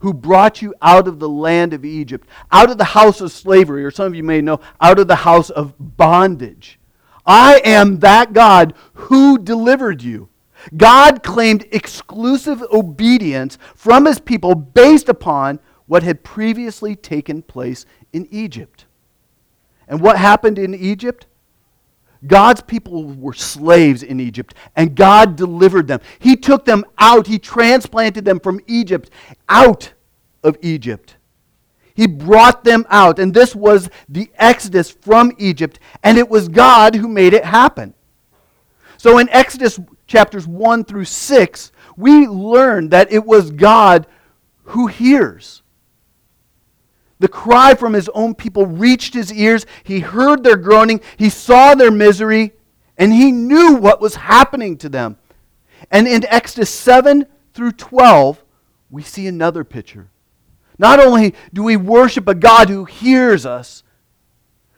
who 0.00 0.14
brought 0.14 0.62
you 0.62 0.74
out 0.82 1.06
of 1.06 1.18
the 1.18 1.28
land 1.28 1.72
of 1.72 1.84
Egypt, 1.84 2.26
out 2.50 2.70
of 2.70 2.78
the 2.78 2.84
house 2.84 3.20
of 3.20 3.30
slavery, 3.30 3.84
or 3.84 3.90
some 3.90 4.06
of 4.06 4.14
you 4.14 4.22
may 4.22 4.40
know, 4.40 4.60
out 4.80 4.98
of 4.98 5.08
the 5.08 5.16
house 5.16 5.50
of 5.50 5.74
bondage. 5.78 6.78
I 7.26 7.60
am 7.64 7.98
that 8.00 8.32
God 8.32 8.74
who 8.94 9.38
delivered 9.38 10.02
you. 10.02 10.28
God 10.76 11.22
claimed 11.22 11.66
exclusive 11.70 12.62
obedience 12.72 13.58
from 13.74 14.06
his 14.06 14.18
people 14.18 14.54
based 14.54 15.08
upon 15.08 15.60
what 15.86 16.02
had 16.02 16.24
previously 16.24 16.96
taken 16.96 17.42
place 17.42 17.84
in 18.12 18.26
Egypt. 18.30 18.86
And 19.86 20.00
what 20.00 20.18
happened 20.18 20.58
in 20.58 20.74
Egypt? 20.74 21.26
God's 22.26 22.60
people 22.60 23.04
were 23.04 23.32
slaves 23.32 24.02
in 24.02 24.20
Egypt, 24.20 24.54
and 24.76 24.94
God 24.94 25.36
delivered 25.36 25.88
them. 25.88 26.00
He 26.18 26.36
took 26.36 26.64
them 26.64 26.84
out, 26.98 27.26
He 27.26 27.38
transplanted 27.38 28.24
them 28.24 28.40
from 28.40 28.60
Egypt 28.66 29.10
out 29.48 29.92
of 30.42 30.56
Egypt. 30.60 31.16
He 31.94 32.06
brought 32.06 32.64
them 32.64 32.86
out, 32.88 33.18
and 33.18 33.32
this 33.32 33.54
was 33.54 33.90
the 34.08 34.30
exodus 34.36 34.90
from 34.90 35.32
Egypt, 35.38 35.80
and 36.02 36.18
it 36.18 36.28
was 36.28 36.48
God 36.48 36.94
who 36.94 37.08
made 37.08 37.34
it 37.34 37.44
happen. 37.44 37.94
So 38.96 39.18
in 39.18 39.28
Exodus 39.30 39.80
chapters 40.06 40.46
1 40.46 40.84
through 40.84 41.06
6, 41.06 41.72
we 41.96 42.26
learn 42.26 42.90
that 42.90 43.12
it 43.12 43.24
was 43.24 43.50
God 43.50 44.06
who 44.64 44.86
hears. 44.86 45.62
The 47.20 47.28
cry 47.28 47.74
from 47.74 47.92
his 47.92 48.08
own 48.10 48.34
people 48.34 48.66
reached 48.66 49.14
his 49.14 49.32
ears. 49.32 49.66
He 49.84 50.00
heard 50.00 50.42
their 50.42 50.56
groaning. 50.56 51.00
He 51.16 51.28
saw 51.28 51.74
their 51.74 51.90
misery, 51.90 52.52
and 52.96 53.12
he 53.12 53.30
knew 53.30 53.76
what 53.76 54.00
was 54.00 54.16
happening 54.16 54.76
to 54.78 54.88
them. 54.88 55.16
And 55.90 56.08
in 56.08 56.24
Exodus 56.26 56.70
7 56.70 57.26
through 57.54 57.72
12, 57.72 58.42
we 58.90 59.02
see 59.02 59.26
another 59.26 59.64
picture. 59.64 60.08
Not 60.78 60.98
only 60.98 61.34
do 61.52 61.62
we 61.62 61.76
worship 61.76 62.26
a 62.26 62.34
God 62.34 62.70
who 62.70 62.86
hears 62.86 63.44
us, 63.44 63.82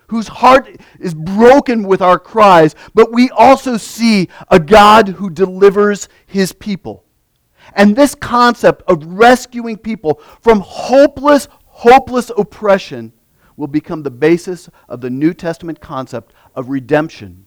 whose 0.08 0.28
heart 0.28 0.68
is 0.98 1.14
broken 1.14 1.84
with 1.84 2.02
our 2.02 2.18
cries, 2.18 2.74
but 2.92 3.12
we 3.12 3.30
also 3.30 3.76
see 3.76 4.28
a 4.48 4.58
God 4.60 5.08
who 5.08 5.30
delivers 5.30 6.08
his 6.26 6.52
people. 6.52 7.04
And 7.74 7.96
this 7.96 8.14
concept 8.14 8.82
of 8.88 9.04
rescuing 9.04 9.78
people 9.78 10.20
from 10.40 10.60
hopeless, 10.60 11.48
hopeless 11.82 12.30
oppression 12.38 13.12
will 13.56 13.66
become 13.66 14.04
the 14.04 14.10
basis 14.10 14.70
of 14.88 15.00
the 15.00 15.10
New 15.10 15.34
Testament 15.34 15.80
concept 15.80 16.32
of 16.54 16.68
redemption 16.68 17.44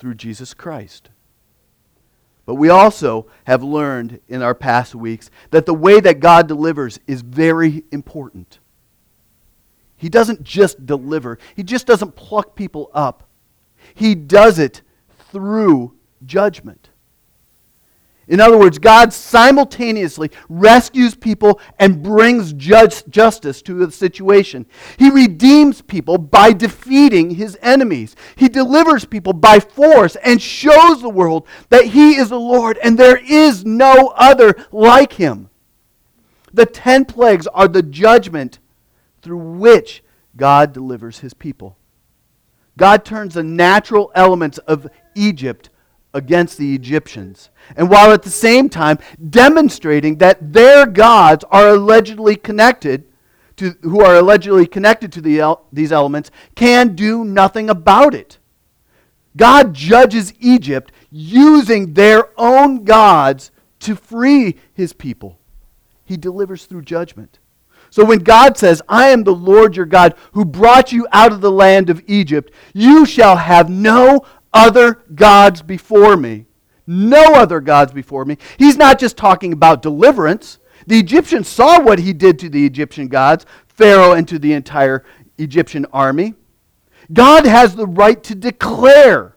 through 0.00 0.14
Jesus 0.14 0.54
Christ. 0.54 1.10
But 2.44 2.56
we 2.56 2.68
also 2.68 3.28
have 3.44 3.62
learned 3.62 4.20
in 4.26 4.42
our 4.42 4.56
past 4.56 4.96
weeks 4.96 5.30
that 5.52 5.66
the 5.66 5.74
way 5.74 6.00
that 6.00 6.18
God 6.18 6.48
delivers 6.48 6.98
is 7.06 7.22
very 7.22 7.84
important. 7.92 8.58
He 9.96 10.08
doesn't 10.08 10.42
just 10.42 10.84
deliver, 10.84 11.38
He 11.54 11.62
just 11.62 11.86
doesn't 11.86 12.16
pluck 12.16 12.56
people 12.56 12.90
up. 12.92 13.28
He 13.94 14.16
does 14.16 14.58
it 14.58 14.82
through 15.30 15.94
judgment. 16.24 16.90
In 18.28 18.40
other 18.40 18.58
words, 18.58 18.78
God 18.80 19.12
simultaneously 19.12 20.32
rescues 20.48 21.14
people 21.14 21.60
and 21.78 22.02
brings 22.02 22.52
justice 22.52 23.62
to 23.62 23.74
the 23.74 23.92
situation. 23.92 24.66
He 24.98 25.10
redeems 25.10 25.80
people 25.80 26.18
by 26.18 26.52
defeating 26.52 27.30
his 27.30 27.56
enemies. 27.62 28.16
He 28.34 28.48
delivers 28.48 29.04
people 29.04 29.32
by 29.32 29.60
force 29.60 30.16
and 30.16 30.42
shows 30.42 31.02
the 31.02 31.08
world 31.08 31.46
that 31.68 31.86
he 31.86 32.16
is 32.16 32.30
the 32.30 32.40
Lord 32.40 32.78
and 32.82 32.98
there 32.98 33.18
is 33.18 33.64
no 33.64 34.12
other 34.16 34.56
like 34.72 35.12
him. 35.12 35.48
The 36.52 36.66
ten 36.66 37.04
plagues 37.04 37.46
are 37.46 37.68
the 37.68 37.82
judgment 37.82 38.58
through 39.22 39.38
which 39.38 40.02
God 40.36 40.72
delivers 40.72 41.20
his 41.20 41.34
people. 41.34 41.76
God 42.76 43.04
turns 43.04 43.34
the 43.34 43.42
natural 43.42 44.10
elements 44.14 44.58
of 44.58 44.88
Egypt 45.14 45.70
against 46.16 46.58
the 46.58 46.74
Egyptians. 46.74 47.50
And 47.76 47.90
while 47.90 48.10
at 48.10 48.22
the 48.22 48.30
same 48.30 48.68
time 48.68 48.98
demonstrating 49.30 50.16
that 50.18 50.52
their 50.52 50.86
gods 50.86 51.44
are 51.50 51.68
allegedly 51.68 52.36
connected 52.36 53.04
to, 53.56 53.70
who 53.82 54.00
are 54.00 54.16
allegedly 54.16 54.66
connected 54.66 55.12
to 55.12 55.20
the, 55.20 55.58
these 55.72 55.92
elements, 55.92 56.30
can 56.54 56.94
do 56.94 57.24
nothing 57.24 57.70
about 57.70 58.14
it. 58.14 58.38
God 59.36 59.74
judges 59.74 60.32
Egypt 60.40 60.92
using 61.10 61.92
their 61.92 62.30
own 62.38 62.84
gods 62.84 63.50
to 63.80 63.94
free 63.94 64.56
his 64.72 64.92
people. 64.92 65.38
He 66.04 66.16
delivers 66.16 66.64
through 66.64 66.82
judgment. 66.82 67.38
So 67.90 68.04
when 68.04 68.18
God 68.20 68.58
says, 68.58 68.82
I 68.88 69.08
am 69.08 69.24
the 69.24 69.34
Lord 69.34 69.76
your 69.76 69.86
God 69.86 70.14
who 70.32 70.44
brought 70.44 70.92
you 70.92 71.06
out 71.12 71.32
of 71.32 71.40
the 71.40 71.50
land 71.50 71.88
of 71.88 72.02
Egypt, 72.06 72.52
you 72.74 73.06
shall 73.06 73.36
have 73.36 73.70
no 73.70 74.24
other 74.56 75.04
gods 75.14 75.62
before 75.62 76.16
me. 76.16 76.46
No 76.86 77.34
other 77.34 77.60
gods 77.60 77.92
before 77.92 78.24
me. 78.24 78.38
He's 78.58 78.76
not 78.76 78.98
just 78.98 79.16
talking 79.16 79.52
about 79.52 79.82
deliverance. 79.82 80.58
The 80.86 80.98
Egyptians 80.98 81.48
saw 81.48 81.80
what 81.80 81.98
he 81.98 82.12
did 82.12 82.38
to 82.38 82.48
the 82.48 82.64
Egyptian 82.64 83.08
gods, 83.08 83.44
Pharaoh, 83.68 84.12
and 84.12 84.26
to 84.28 84.38
the 84.38 84.52
entire 84.52 85.04
Egyptian 85.36 85.84
army. 85.92 86.34
God 87.12 87.44
has 87.44 87.74
the 87.74 87.86
right 87.86 88.22
to 88.24 88.34
declare 88.34 89.36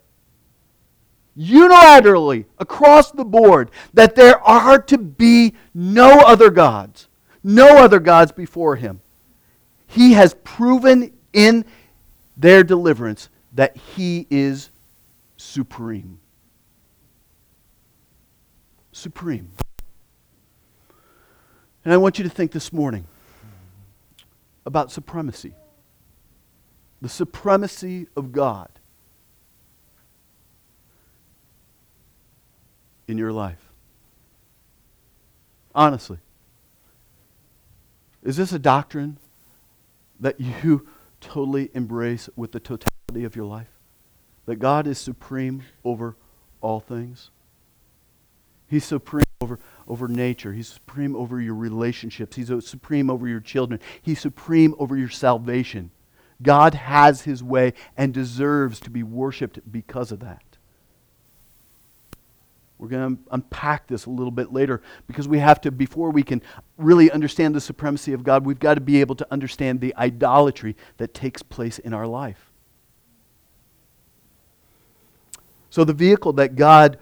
unilaterally 1.38 2.46
across 2.58 3.12
the 3.12 3.26
board 3.26 3.72
that 3.94 4.16
there 4.16 4.40
are 4.42 4.82
to 4.84 4.98
be 4.98 5.56
no 5.74 6.20
other 6.20 6.50
gods, 6.50 7.08
no 7.44 7.78
other 7.78 8.00
gods 8.00 8.32
before 8.32 8.76
him. 8.76 9.02
He 9.88 10.14
has 10.14 10.36
proven 10.44 11.14
in 11.34 11.66
their 12.38 12.64
deliverance 12.64 13.30
that 13.54 13.76
he 13.76 14.28
is 14.30 14.70
supreme. 15.40 16.20
Supreme. 18.92 19.50
And 21.86 21.94
I 21.94 21.98
want 21.98 22.20
you 22.20 22.26
to 22.26 22.30
think 22.30 22.52
this 22.52 22.74
morning 22.74 23.08
about 24.66 24.92
supremacy. 24.92 25.54
The 27.02 27.08
supremacy 27.08 28.08
of 28.18 28.34
God 28.34 28.68
in 33.08 33.18
your 33.18 33.32
life. 33.32 33.72
Honestly. 35.74 36.18
Is 38.22 38.36
this 38.36 38.52
a 38.52 38.60
doctrine 38.60 39.18
that 40.20 40.42
you 40.42 40.86
totally 41.22 41.72
embrace 41.74 42.30
with 42.36 42.52
the 42.52 42.60
totality 42.60 43.24
of 43.24 43.38
your 43.38 43.46
life? 43.46 43.79
That 44.50 44.56
God 44.56 44.88
is 44.88 44.98
supreme 44.98 45.62
over 45.86 46.16
all 46.60 46.80
things. 46.80 47.30
He's 48.68 48.84
supreme 48.84 49.22
over, 49.42 49.60
over 49.88 50.08
nature. 50.08 50.54
He's 50.54 50.70
supreme 50.70 51.16
over 51.16 51.40
your 51.40 51.54
relationships. 51.54 52.36
He's 52.36 52.52
supreme 52.66 53.12
over 53.12 53.28
your 53.28 53.42
children. 53.42 53.80
He's 54.02 54.20
supreme 54.20 54.74
over 54.80 54.98
your 54.98 55.10
salvation. 55.10 55.92
God 56.42 56.74
has 56.74 57.22
his 57.22 57.44
way 57.44 57.74
and 57.96 58.12
deserves 58.12 58.80
to 58.80 58.90
be 58.90 59.04
worshiped 59.04 59.72
because 59.72 60.12
of 60.12 60.22
that. 60.22 60.42
We're 62.80 62.88
going 62.88 63.18
to 63.18 63.24
unpack 63.30 63.86
this 63.86 64.08
a 64.08 64.10
little 64.10 64.32
bit 64.32 64.52
later 64.52 64.82
because 65.06 65.28
we 65.28 65.38
have 65.38 65.62
to, 65.62 65.70
before 65.70 66.10
we 66.10 66.24
can 66.24 66.42
really 66.76 67.12
understand 67.12 67.54
the 67.54 67.62
supremacy 67.62 68.14
of 68.14 68.24
God, 68.24 68.48
we've 68.48 68.58
got 68.58 68.74
to 68.74 68.82
be 68.82 69.00
able 69.00 69.14
to 69.14 69.28
understand 69.30 69.80
the 69.80 69.96
idolatry 69.96 70.76
that 70.98 71.14
takes 71.14 71.44
place 71.44 71.78
in 71.78 71.94
our 71.94 72.08
life. 72.08 72.49
So, 75.70 75.84
the 75.84 75.94
vehicle 75.94 76.34
that 76.34 76.56
God, 76.56 76.98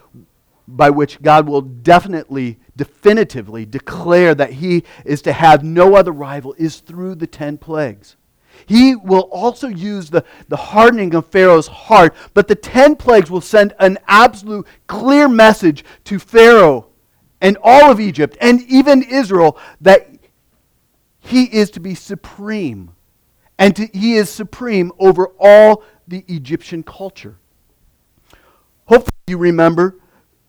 by 0.67 0.89
which 0.89 1.21
God 1.21 1.47
will 1.47 1.61
definitely, 1.61 2.59
definitively 2.75 3.65
declare 3.65 4.35
that 4.35 4.53
he 4.53 4.83
is 5.05 5.21
to 5.23 5.33
have 5.33 5.63
no 5.63 5.95
other 5.95 6.11
rival 6.11 6.53
is 6.57 6.79
through 6.79 7.15
the 7.15 7.27
ten 7.27 7.57
plagues. 7.57 8.17
He 8.65 8.95
will 8.95 9.29
also 9.31 9.67
use 9.67 10.09
the, 10.09 10.25
the 10.47 10.57
hardening 10.57 11.13
of 11.13 11.27
Pharaoh's 11.27 11.67
heart, 11.67 12.15
but 12.33 12.47
the 12.47 12.55
ten 12.55 12.95
plagues 12.95 13.29
will 13.29 13.41
send 13.41 13.73
an 13.79 13.97
absolute 14.07 14.67
clear 14.87 15.27
message 15.27 15.85
to 16.05 16.19
Pharaoh 16.19 16.87
and 17.39 17.57
all 17.61 17.91
of 17.91 17.99
Egypt 17.99 18.37
and 18.41 18.61
even 18.63 19.03
Israel 19.03 19.57
that 19.81 20.09
he 21.19 21.43
is 21.45 21.69
to 21.71 21.79
be 21.79 21.93
supreme. 21.93 22.91
And 23.59 23.75
to, 23.75 23.87
he 23.93 24.15
is 24.15 24.29
supreme 24.29 24.91
over 24.99 25.31
all 25.39 25.83
the 26.07 26.23
Egyptian 26.27 26.83
culture. 26.83 27.37
Hopefully, 28.87 29.11
you 29.27 29.37
remember 29.37 29.99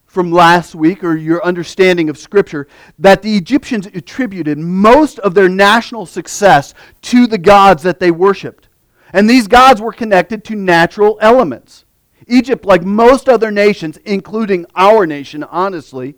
from 0.06 0.32
last 0.32 0.74
week 0.74 1.04
or 1.04 1.16
your 1.16 1.44
understanding 1.44 2.08
of 2.08 2.16
Scripture 2.16 2.66
that 2.98 3.22
the 3.22 3.36
Egyptians 3.36 3.86
attributed 3.86 4.58
most 4.58 5.18
of 5.20 5.34
their 5.34 5.48
national 5.48 6.06
success 6.06 6.72
to 7.02 7.26
the 7.26 7.38
gods 7.38 7.82
that 7.82 8.00
they 8.00 8.10
worshiped. 8.10 8.68
And 9.12 9.28
these 9.28 9.46
gods 9.46 9.80
were 9.80 9.92
connected 9.92 10.44
to 10.44 10.54
natural 10.54 11.18
elements. 11.20 11.84
Egypt, 12.26 12.64
like 12.64 12.84
most 12.84 13.28
other 13.28 13.50
nations, 13.50 13.96
including 13.98 14.66
our 14.74 15.06
nation, 15.06 15.42
honestly, 15.44 16.14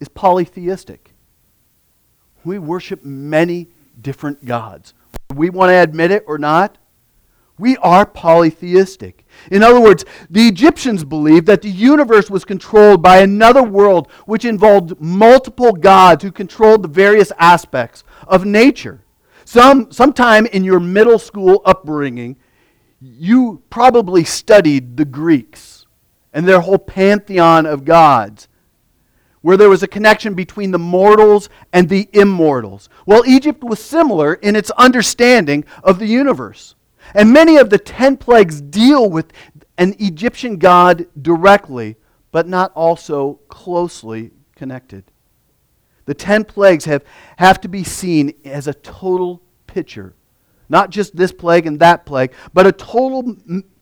is 0.00 0.08
polytheistic. 0.08 1.14
We 2.44 2.58
worship 2.58 3.04
many 3.04 3.68
different 4.00 4.44
gods. 4.44 4.94
We 5.34 5.50
want 5.50 5.70
to 5.70 5.74
admit 5.74 6.10
it 6.10 6.24
or 6.26 6.38
not, 6.38 6.78
we 7.60 7.76
are 7.76 8.06
polytheistic. 8.06 9.24
In 9.50 9.62
other 9.62 9.80
words, 9.80 10.04
the 10.28 10.48
Egyptians 10.48 11.04
believed 11.04 11.46
that 11.46 11.62
the 11.62 11.70
universe 11.70 12.30
was 12.30 12.44
controlled 12.44 13.02
by 13.02 13.18
another 13.18 13.62
world 13.62 14.10
which 14.26 14.44
involved 14.44 15.00
multiple 15.00 15.72
gods 15.72 16.24
who 16.24 16.32
controlled 16.32 16.82
the 16.82 16.88
various 16.88 17.32
aspects 17.38 18.02
of 18.26 18.44
nature. 18.44 19.04
Some, 19.44 19.90
sometime 19.92 20.46
in 20.46 20.64
your 20.64 20.80
middle 20.80 21.18
school 21.18 21.62
upbringing, 21.64 22.36
you 23.00 23.62
probably 23.70 24.24
studied 24.24 24.96
the 24.96 25.04
Greeks 25.04 25.86
and 26.32 26.46
their 26.46 26.60
whole 26.60 26.78
pantheon 26.78 27.66
of 27.66 27.84
gods, 27.84 28.48
where 29.40 29.56
there 29.56 29.70
was 29.70 29.82
a 29.82 29.88
connection 29.88 30.34
between 30.34 30.70
the 30.70 30.78
mortals 30.78 31.48
and 31.72 31.88
the 31.88 32.08
immortals. 32.12 32.88
Well, 33.06 33.26
Egypt 33.26 33.64
was 33.64 33.82
similar 33.82 34.34
in 34.34 34.54
its 34.54 34.70
understanding 34.72 35.64
of 35.82 35.98
the 35.98 36.06
universe. 36.06 36.74
And 37.14 37.32
many 37.32 37.56
of 37.56 37.70
the 37.70 37.78
ten 37.78 38.16
plagues 38.16 38.60
deal 38.60 39.08
with 39.08 39.32
an 39.78 39.94
Egyptian 39.98 40.58
god 40.58 41.06
directly, 41.20 41.96
but 42.32 42.46
not 42.46 42.72
also 42.74 43.40
closely 43.48 44.30
connected. 44.54 45.04
The 46.04 46.14
ten 46.14 46.44
plagues 46.44 46.84
have, 46.84 47.04
have 47.36 47.60
to 47.62 47.68
be 47.68 47.84
seen 47.84 48.34
as 48.44 48.66
a 48.66 48.74
total 48.74 49.42
picture. 49.66 50.14
Not 50.68 50.90
just 50.90 51.16
this 51.16 51.32
plague 51.32 51.66
and 51.66 51.80
that 51.80 52.06
plague, 52.06 52.32
but 52.52 52.66
a 52.66 52.72
total, 52.72 53.36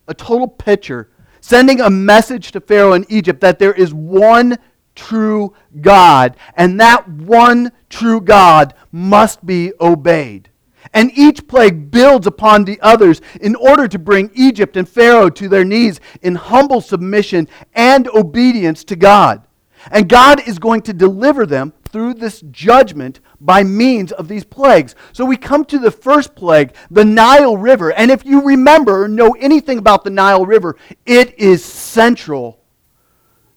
a 0.06 0.14
total 0.14 0.49
picture, 0.49 1.11
sending 1.40 1.80
a 1.80 1.90
message 1.90 2.52
to 2.52 2.61
Pharaoh 2.61 2.94
in 2.94 3.04
Egypt 3.08 3.40
that 3.40 3.58
there 3.58 3.75
is 3.75 3.92
one 3.92 4.58
true 4.94 5.54
God, 5.80 6.37
and 6.56 6.80
that 6.80 7.08
one 7.08 7.73
true 7.88 8.20
God 8.20 8.75
must 8.90 9.47
be 9.47 9.73
obeyed. 9.80 10.48
And 10.92 11.11
each 11.16 11.47
plague 11.47 11.90
builds 11.90 12.26
upon 12.26 12.64
the 12.64 12.80
others 12.80 13.21
in 13.40 13.54
order 13.54 13.88
to 13.88 13.99
bring 13.99 14.30
Egypt 14.35 14.76
and 14.76 14.88
Pharaoh 14.88 15.30
to 15.30 15.49
their 15.49 15.64
knees 15.64 16.00
in 16.23 16.35
humble 16.35 16.80
submission 16.80 17.49
and 17.75 18.09
obedience 18.09 18.85
to 18.85 18.97
God. 18.97 19.42
And 19.90 20.09
God 20.09 20.47
is 20.47 20.59
going 20.59 20.83
to 20.83 20.92
deliver 20.92 21.47
them 21.47 21.73
through 21.85 22.14
this 22.14 22.42
judgment 22.50 23.21
by 23.40 23.62
means 23.62 24.12
of 24.12 24.28
these 24.28 24.45
plagues. 24.45 24.95
So 25.12 25.25
we 25.25 25.37
come 25.37 25.64
to 25.66 25.78
the 25.78 25.90
first 25.90 26.35
plague, 26.35 26.75
the 26.90 27.04
Nile 27.04 27.57
River. 27.57 27.92
And 27.92 28.11
if 28.11 28.25
you 28.25 28.42
remember 28.42 29.04
or 29.04 29.09
know 29.09 29.37
anything 29.38 29.78
about 29.78 30.04
the 30.04 30.11
Nile 30.11 30.45
River, 30.45 30.76
it 31.07 31.38
is 31.38 31.64
central 31.64 32.61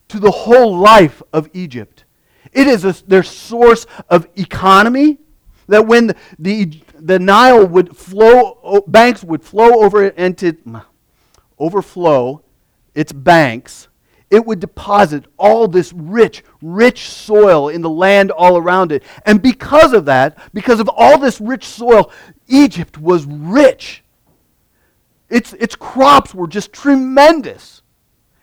to 0.07 0.19
the 0.19 0.31
whole 0.31 0.77
life 0.77 1.21
of 1.33 1.50
Egypt. 1.53 2.05
It 2.51 2.67
is 2.67 2.85
a, 2.85 2.93
their 3.07 3.23
source 3.23 3.85
of 4.09 4.27
economy. 4.35 5.17
That 5.67 5.88
when 5.88 6.07
the, 6.07 6.15
the, 6.38 6.81
the 7.05 7.20
Nile 7.20 7.65
would 7.65 7.96
flow, 7.96 8.84
banks 8.88 9.24
would 9.24 9.43
flow 9.43 9.84
over 9.84 10.08
into, 10.08 10.55
overflow 11.58 12.43
its 12.93 13.12
banks, 13.12 13.88
it 14.29 14.46
would 14.46 14.62
deposit 14.62 15.25
all 15.38 15.67
this 15.67 15.91
rich, 15.91 16.43
rich 16.62 17.10
soil 17.10 17.67
in 17.67 17.81
the 17.81 17.89
land 17.89 18.31
all 18.31 18.58
around 18.58 18.91
it. 18.91 19.03
And 19.25 19.41
because 19.41 19.91
of 19.91 20.05
that, 20.05 20.38
because 20.53 20.79
of 20.79 20.89
all 20.89 21.17
this 21.17 21.41
rich 21.41 21.65
soil, 21.65 22.12
Egypt 22.48 22.98
was 22.98 23.25
rich. 23.25 24.03
Its, 25.29 25.53
its 25.53 25.75
crops 25.75 26.34
were 26.34 26.48
just 26.48 26.72
tremendous. 26.72 27.81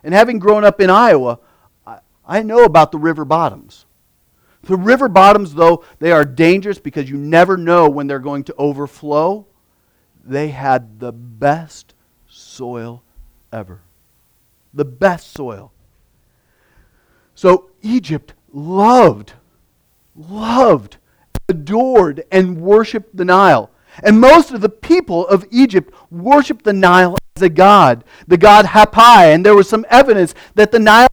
And 0.05 0.13
having 0.13 0.39
grown 0.39 0.65
up 0.65 0.81
in 0.81 0.91
Iowa, 0.91 1.39
I, 1.87 1.99
I 2.27 2.43
know 2.43 2.65
about 2.65 2.93
the 2.93 2.99
river 2.99 3.25
bottoms. 3.25 3.87
The 4.63 4.77
river 4.77 5.09
bottoms, 5.09 5.55
though, 5.55 5.85
they 5.99 6.13
are 6.13 6.25
dangerous 6.25 6.79
because 6.79 7.09
you 7.09 7.17
never 7.17 7.57
know 7.57 7.89
when 7.89 8.07
they're 8.07 8.19
going 8.19 8.45
to 8.45 8.55
overflow. 8.59 9.47
They 10.25 10.49
had 10.49 11.01
the 11.01 11.13
best 11.13 11.95
soil 12.27 13.03
ever. 13.53 13.81
The 14.75 14.85
best 14.85 15.33
soil. 15.33 15.73
So 17.35 17.71
Egypt 17.83 18.35
loved, 18.53 19.35
loved, 20.17 20.97
adored, 21.49 22.25
and 22.31 22.61
worshiped 22.61 23.17
the 23.17 23.25
Nile. 23.25 23.71
And 24.03 24.21
most 24.21 24.53
of 24.53 24.61
the 24.61 24.69
people 24.69 25.27
of 25.29 25.47
Egypt 25.51 25.95
worshiped 26.11 26.65
the 26.65 26.73
Nile 26.73 27.17
as 27.37 27.43
a 27.43 27.49
god, 27.49 28.05
the 28.27 28.37
god 28.37 28.67
Hapi. 28.67 29.35
And 29.35 29.47
there 29.47 29.55
was 29.55 29.69
some 29.69 29.87
evidence 29.89 30.35
that 30.55 30.73
the 30.73 30.79
Nile 30.79 31.09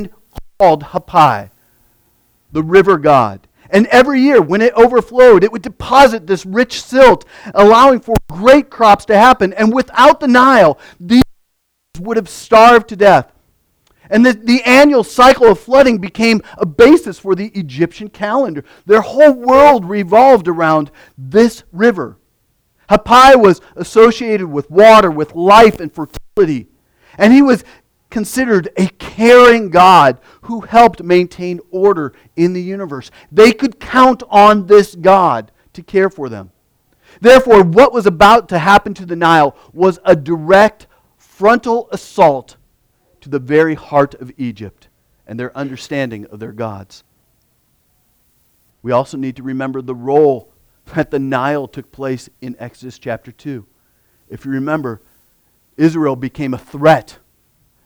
was 0.00 0.10
called 0.58 0.84
Hapi, 0.84 1.50
the 2.52 2.62
river 2.62 2.98
god. 2.98 3.46
And 3.70 3.86
every 3.88 4.22
year, 4.22 4.40
when 4.40 4.62
it 4.62 4.72
overflowed, 4.74 5.44
it 5.44 5.52
would 5.52 5.62
deposit 5.62 6.26
this 6.26 6.46
rich 6.46 6.82
silt, 6.82 7.24
allowing 7.54 8.00
for 8.00 8.14
great 8.30 8.70
crops 8.70 9.04
to 9.06 9.18
happen. 9.18 9.52
And 9.52 9.74
without 9.74 10.20
the 10.20 10.28
Nile, 10.28 10.78
these 10.98 11.22
would 11.98 12.16
have 12.16 12.28
starved 12.28 12.88
to 12.88 12.96
death. 12.96 13.32
And 14.10 14.24
the, 14.24 14.32
the 14.32 14.62
annual 14.62 15.04
cycle 15.04 15.48
of 15.48 15.60
flooding 15.60 15.98
became 15.98 16.40
a 16.56 16.64
basis 16.64 17.18
for 17.18 17.34
the 17.34 17.48
Egyptian 17.48 18.08
calendar. 18.08 18.64
Their 18.86 19.02
whole 19.02 19.34
world 19.34 19.84
revolved 19.84 20.48
around 20.48 20.90
this 21.18 21.64
river. 21.72 22.16
Hapi 22.88 23.38
was 23.38 23.60
associated 23.76 24.46
with 24.46 24.70
water, 24.70 25.10
with 25.10 25.34
life 25.34 25.78
and 25.78 25.92
fertility. 25.92 26.68
And 27.18 27.34
he 27.34 27.42
was 27.42 27.64
considered 28.10 28.70
a 28.78 28.86
caring 28.86 29.68
God 29.68 30.18
who 30.48 30.62
helped 30.62 31.02
maintain 31.02 31.60
order 31.70 32.14
in 32.34 32.54
the 32.54 32.62
universe. 32.62 33.10
They 33.30 33.52
could 33.52 33.78
count 33.78 34.22
on 34.30 34.66
this 34.66 34.94
God 34.94 35.52
to 35.74 35.82
care 35.82 36.08
for 36.08 36.30
them. 36.30 36.52
Therefore, 37.20 37.62
what 37.62 37.92
was 37.92 38.06
about 38.06 38.48
to 38.48 38.58
happen 38.58 38.94
to 38.94 39.04
the 39.04 39.14
Nile 39.14 39.54
was 39.74 39.98
a 40.06 40.16
direct 40.16 40.86
frontal 41.18 41.86
assault 41.92 42.56
to 43.20 43.28
the 43.28 43.38
very 43.38 43.74
heart 43.74 44.14
of 44.14 44.32
Egypt 44.38 44.88
and 45.26 45.38
their 45.38 45.54
understanding 45.54 46.24
of 46.26 46.40
their 46.40 46.52
gods. 46.52 47.04
We 48.80 48.90
also 48.90 49.18
need 49.18 49.36
to 49.36 49.42
remember 49.42 49.82
the 49.82 49.94
role 49.94 50.50
that 50.94 51.10
the 51.10 51.18
Nile 51.18 51.68
took 51.68 51.92
place 51.92 52.30
in 52.40 52.56
Exodus 52.58 52.98
chapter 52.98 53.32
2. 53.32 53.66
If 54.30 54.46
you 54.46 54.52
remember, 54.52 55.02
Israel 55.76 56.16
became 56.16 56.54
a 56.54 56.58
threat, 56.58 57.18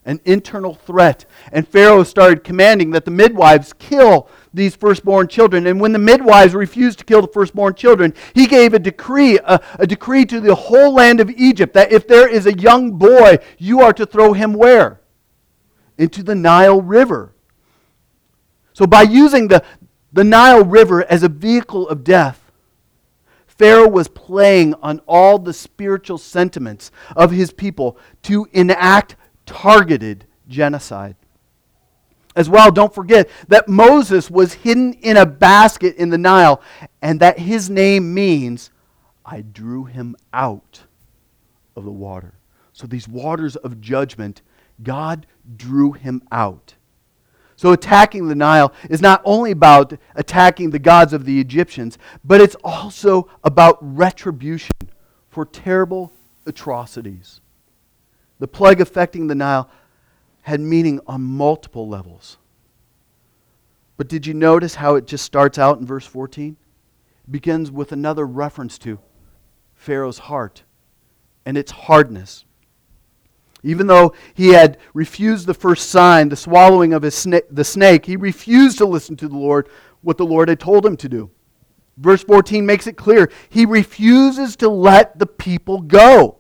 an 0.04 0.20
internal 0.24 0.74
threat. 0.74 1.24
And 1.52 1.66
Pharaoh 1.66 2.02
started 2.02 2.44
commanding 2.44 2.90
that 2.90 3.04
the 3.04 3.10
midwives 3.10 3.72
kill 3.72 4.28
these 4.52 4.74
firstborn 4.74 5.28
children. 5.28 5.66
And 5.66 5.80
when 5.80 5.92
the 5.92 5.98
midwives 5.98 6.54
refused 6.54 6.98
to 7.00 7.04
kill 7.04 7.22
the 7.22 7.28
firstborn 7.28 7.74
children, 7.74 8.14
he 8.34 8.46
gave 8.46 8.74
a 8.74 8.78
decree, 8.78 9.38
a, 9.38 9.60
a 9.78 9.86
decree 9.86 10.24
to 10.26 10.40
the 10.40 10.54
whole 10.54 10.92
land 10.92 11.20
of 11.20 11.30
Egypt 11.30 11.74
that 11.74 11.92
if 11.92 12.08
there 12.08 12.28
is 12.28 12.46
a 12.46 12.58
young 12.58 12.92
boy, 12.92 13.38
you 13.58 13.80
are 13.80 13.92
to 13.92 14.06
throw 14.06 14.32
him 14.32 14.54
where? 14.54 15.02
into 15.98 16.22
the 16.22 16.34
Nile 16.34 16.80
River. 16.80 17.32
So, 18.72 18.86
by 18.86 19.02
using 19.02 19.48
the, 19.48 19.62
the 20.12 20.24
Nile 20.24 20.64
River 20.64 21.04
as 21.04 21.22
a 21.22 21.28
vehicle 21.28 21.88
of 21.88 22.04
death, 22.04 22.50
Pharaoh 23.46 23.88
was 23.88 24.08
playing 24.08 24.74
on 24.82 25.00
all 25.06 25.38
the 25.38 25.52
spiritual 25.52 26.18
sentiments 26.18 26.90
of 27.14 27.30
his 27.30 27.52
people 27.52 27.96
to 28.22 28.48
enact 28.52 29.14
targeted 29.46 30.26
genocide. 30.48 31.16
As 32.34 32.48
well, 32.48 32.70
don't 32.70 32.94
forget 32.94 33.28
that 33.48 33.68
Moses 33.68 34.30
was 34.30 34.54
hidden 34.54 34.94
in 34.94 35.16
a 35.16 35.26
basket 35.26 35.96
in 35.96 36.08
the 36.08 36.18
Nile, 36.18 36.62
and 37.02 37.20
that 37.20 37.38
his 37.38 37.68
name 37.68 38.14
means, 38.14 38.70
I 39.24 39.42
drew 39.42 39.84
him 39.84 40.16
out 40.32 40.82
of 41.76 41.84
the 41.84 41.90
water. 41.90 42.34
So, 42.72 42.86
these 42.86 43.06
waters 43.06 43.56
of 43.56 43.80
judgment 43.80 44.40
God 44.82 45.26
drew 45.56 45.92
him 45.92 46.22
out. 46.32 46.74
So, 47.56 47.72
attacking 47.72 48.28
the 48.28 48.34
Nile 48.34 48.72
is 48.88 49.02
not 49.02 49.20
only 49.26 49.50
about 49.50 49.92
attacking 50.14 50.70
the 50.70 50.78
gods 50.78 51.12
of 51.12 51.26
the 51.26 51.38
Egyptians, 51.38 51.98
but 52.24 52.40
it's 52.40 52.56
also 52.64 53.28
about 53.44 53.76
retribution 53.80 54.72
for 55.28 55.44
terrible 55.44 56.14
atrocities. 56.46 57.41
The 58.42 58.48
plague 58.48 58.80
affecting 58.80 59.28
the 59.28 59.36
Nile 59.36 59.70
had 60.40 60.58
meaning 60.60 60.98
on 61.06 61.22
multiple 61.22 61.88
levels. 61.88 62.38
But 63.96 64.08
did 64.08 64.26
you 64.26 64.34
notice 64.34 64.74
how 64.74 64.96
it 64.96 65.06
just 65.06 65.24
starts 65.24 65.58
out 65.58 65.78
in 65.78 65.86
verse 65.86 66.04
14? 66.06 66.56
It 67.22 67.30
begins 67.30 67.70
with 67.70 67.92
another 67.92 68.26
reference 68.26 68.78
to 68.78 68.98
Pharaoh's 69.76 70.18
heart 70.18 70.64
and 71.46 71.56
its 71.56 71.70
hardness. 71.70 72.44
Even 73.62 73.86
though 73.86 74.12
he 74.34 74.48
had 74.48 74.78
refused 74.92 75.46
the 75.46 75.54
first 75.54 75.90
sign, 75.90 76.28
the 76.28 76.34
swallowing 76.34 76.94
of 76.94 77.02
his 77.04 77.14
sna- 77.14 77.46
the 77.48 77.62
snake, 77.62 78.06
he 78.06 78.16
refused 78.16 78.76
to 78.78 78.86
listen 78.86 79.14
to 79.18 79.28
the 79.28 79.38
Lord, 79.38 79.68
what 80.00 80.18
the 80.18 80.26
Lord 80.26 80.48
had 80.48 80.58
told 80.58 80.84
him 80.84 80.96
to 80.96 81.08
do. 81.08 81.30
Verse 81.96 82.24
14 82.24 82.66
makes 82.66 82.88
it 82.88 82.96
clear 82.96 83.30
he 83.50 83.66
refuses 83.66 84.56
to 84.56 84.68
let 84.68 85.20
the 85.20 85.26
people 85.26 85.80
go. 85.80 86.38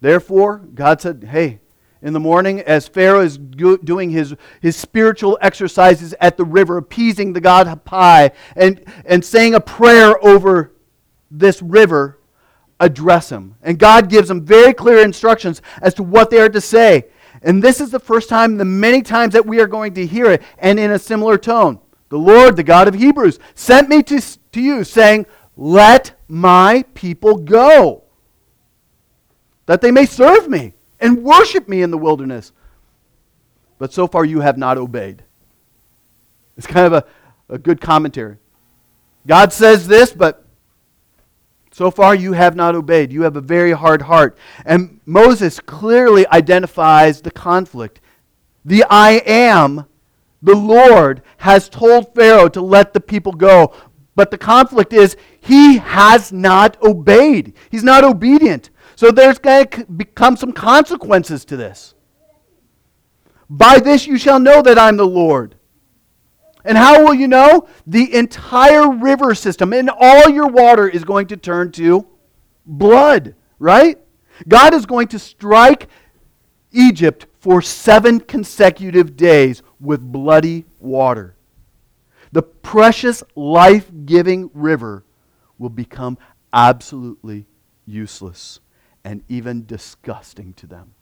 Therefore, 0.00 0.58
God 0.58 1.00
said, 1.00 1.28
Hey, 1.30 1.60
in 2.00 2.12
the 2.12 2.20
morning, 2.20 2.60
as 2.60 2.86
Pharaoh 2.86 3.20
is 3.20 3.38
doing 3.38 4.10
his, 4.10 4.34
his 4.60 4.76
spiritual 4.76 5.36
exercises 5.40 6.14
at 6.20 6.36
the 6.36 6.44
river, 6.44 6.76
appeasing 6.76 7.32
the 7.32 7.40
god 7.40 7.66
Hapi, 7.66 8.32
and, 8.54 8.84
and 9.04 9.24
saying 9.24 9.54
a 9.54 9.60
prayer 9.60 10.24
over 10.24 10.74
this 11.30 11.60
river, 11.60 12.20
address 12.78 13.30
him. 13.30 13.56
And 13.62 13.78
God 13.78 14.08
gives 14.08 14.28
them 14.28 14.44
very 14.44 14.72
clear 14.72 15.02
instructions 15.02 15.60
as 15.82 15.94
to 15.94 16.04
what 16.04 16.30
they 16.30 16.40
are 16.40 16.48
to 16.48 16.60
say. 16.60 17.06
And 17.42 17.62
this 17.62 17.80
is 17.80 17.90
the 17.90 18.00
first 18.00 18.28
time, 18.28 18.56
the 18.56 18.64
many 18.64 19.02
times 19.02 19.32
that 19.32 19.46
we 19.46 19.60
are 19.60 19.66
going 19.66 19.94
to 19.94 20.06
hear 20.06 20.30
it, 20.30 20.42
and 20.58 20.78
in 20.78 20.92
a 20.92 20.98
similar 20.98 21.36
tone. 21.36 21.80
The 22.10 22.18
Lord, 22.18 22.56
the 22.56 22.62
God 22.62 22.88
of 22.88 22.94
Hebrews, 22.94 23.38
sent 23.54 23.88
me 23.88 24.02
to, 24.04 24.20
to 24.52 24.60
you, 24.60 24.84
saying, 24.84 25.26
Let 25.56 26.18
my 26.28 26.84
people 26.94 27.36
go. 27.36 28.04
That 29.68 29.82
they 29.82 29.90
may 29.90 30.06
serve 30.06 30.48
me 30.48 30.72
and 30.98 31.22
worship 31.22 31.68
me 31.68 31.82
in 31.82 31.90
the 31.90 31.98
wilderness. 31.98 32.52
But 33.78 33.92
so 33.92 34.06
far 34.06 34.24
you 34.24 34.40
have 34.40 34.56
not 34.56 34.78
obeyed. 34.78 35.22
It's 36.56 36.66
kind 36.66 36.86
of 36.86 36.94
a, 36.94 37.04
a 37.54 37.58
good 37.58 37.78
commentary. 37.78 38.38
God 39.26 39.52
says 39.52 39.86
this, 39.86 40.10
but 40.10 40.42
so 41.70 41.90
far 41.90 42.14
you 42.14 42.32
have 42.32 42.56
not 42.56 42.74
obeyed. 42.74 43.12
You 43.12 43.22
have 43.22 43.36
a 43.36 43.42
very 43.42 43.72
hard 43.72 44.00
heart. 44.00 44.38
And 44.64 45.00
Moses 45.04 45.60
clearly 45.60 46.26
identifies 46.28 47.20
the 47.20 47.30
conflict. 47.30 48.00
The 48.64 48.86
I 48.88 49.22
am, 49.26 49.84
the 50.40 50.56
Lord, 50.56 51.20
has 51.36 51.68
told 51.68 52.14
Pharaoh 52.14 52.48
to 52.48 52.62
let 52.62 52.94
the 52.94 53.00
people 53.00 53.32
go. 53.32 53.74
But 54.16 54.30
the 54.30 54.38
conflict 54.38 54.94
is 54.94 55.14
he 55.42 55.76
has 55.76 56.32
not 56.32 56.82
obeyed. 56.82 57.52
He's 57.70 57.84
not 57.84 58.02
obedient. 58.02 58.70
So 58.98 59.12
there's 59.12 59.38
going 59.38 59.68
to 59.68 59.84
become 59.84 60.36
some 60.36 60.50
consequences 60.50 61.44
to 61.44 61.56
this. 61.56 61.94
By 63.48 63.78
this 63.78 64.08
you 64.08 64.18
shall 64.18 64.40
know 64.40 64.60
that 64.60 64.76
I'm 64.76 64.96
the 64.96 65.06
Lord. 65.06 65.54
And 66.64 66.76
how 66.76 67.04
will 67.04 67.14
you 67.14 67.28
know? 67.28 67.68
The 67.86 68.12
entire 68.12 68.90
river 68.90 69.36
system 69.36 69.72
and 69.72 69.88
all 69.88 70.28
your 70.28 70.48
water 70.48 70.88
is 70.88 71.04
going 71.04 71.28
to 71.28 71.36
turn 71.36 71.70
to 71.74 72.08
blood, 72.66 73.36
right? 73.60 74.00
God 74.48 74.74
is 74.74 74.84
going 74.84 75.06
to 75.08 75.20
strike 75.20 75.86
Egypt 76.72 77.26
for 77.38 77.62
seven 77.62 78.18
consecutive 78.18 79.16
days 79.16 79.62
with 79.78 80.00
bloody 80.00 80.64
water. 80.80 81.36
The 82.32 82.42
precious 82.42 83.22
life 83.36 83.92
giving 84.06 84.50
river 84.54 85.04
will 85.56 85.70
become 85.70 86.18
absolutely 86.52 87.46
useless 87.86 88.58
and 89.08 89.22
even 89.26 89.64
disgusting 89.64 90.52
to 90.52 90.66
them. 90.66 90.92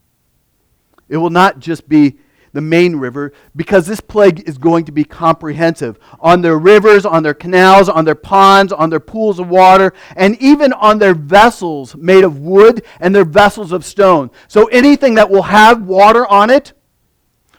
It 1.09 1.17
will 1.17 1.31
not 1.31 1.59
just 1.59 1.89
be 1.89 2.19
the 2.53 2.61
main 2.61 2.95
river 2.95 3.33
because 3.57 3.89
this 3.89 4.01
plague 4.01 4.49
is 4.49 4.59
going 4.59 4.85
to 4.85 4.93
be 4.93 5.03
comprehensive 5.03 5.99
on 6.21 6.41
their 6.41 6.57
rivers, 6.57 7.05
on 7.05 7.25
their 7.25 7.35
canals, 7.35 7.89
on 7.89 8.05
their 8.05 8.15
ponds, 8.15 8.73
on 8.73 8.91
their 8.91 9.01
pools 9.01 9.41
of 9.41 9.49
water, 9.49 9.93
and 10.15 10.41
even 10.41 10.73
on 10.75 11.01
their 11.01 11.15
vessels 11.15 11.97
made 11.97 12.23
of 12.23 12.39
wood 12.39 12.85
and 13.01 13.13
their 13.13 13.25
vessels 13.25 13.73
of 13.73 13.85
stone. 13.85 14.31
So 14.47 14.67
anything 14.67 15.17
that 15.17 15.29
will 15.29 15.43
have 15.43 15.83
water 15.83 16.29
on 16.29 16.49
it 16.49 16.75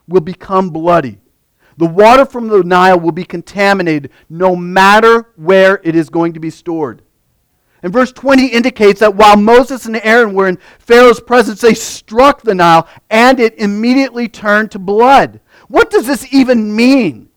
will 0.07 0.21
become 0.21 0.69
bloody. 0.69 1.19
The 1.75 1.87
water 1.87 2.25
from 2.25 2.47
the 2.47 2.63
Nile 2.63 3.01
will 3.01 3.11
be 3.11 3.25
contaminated 3.25 4.11
no 4.29 4.55
matter 4.55 5.27
where 5.35 5.81
it 5.83 5.93
is 5.93 6.09
going 6.09 6.31
to 6.33 6.39
be 6.39 6.51
stored. 6.51 7.01
And 7.83 7.93
verse 7.93 8.11
20 8.11 8.47
indicates 8.47 8.99
that 9.01 9.15
while 9.15 9.37
Moses 9.37 9.85
and 9.85 9.97
Aaron 9.97 10.33
were 10.33 10.47
in 10.47 10.57
Pharaoh's 10.79 11.19
presence, 11.19 11.61
they 11.61 11.75
struck 11.75 12.41
the 12.41 12.55
Nile 12.55 12.87
and 13.09 13.39
it 13.39 13.57
immediately 13.59 14.27
turned 14.27 14.71
to 14.71 14.79
blood. 14.79 15.39
What 15.67 15.89
does 15.89 16.07
this 16.07 16.33
even 16.33 16.75
mean? 16.75 17.29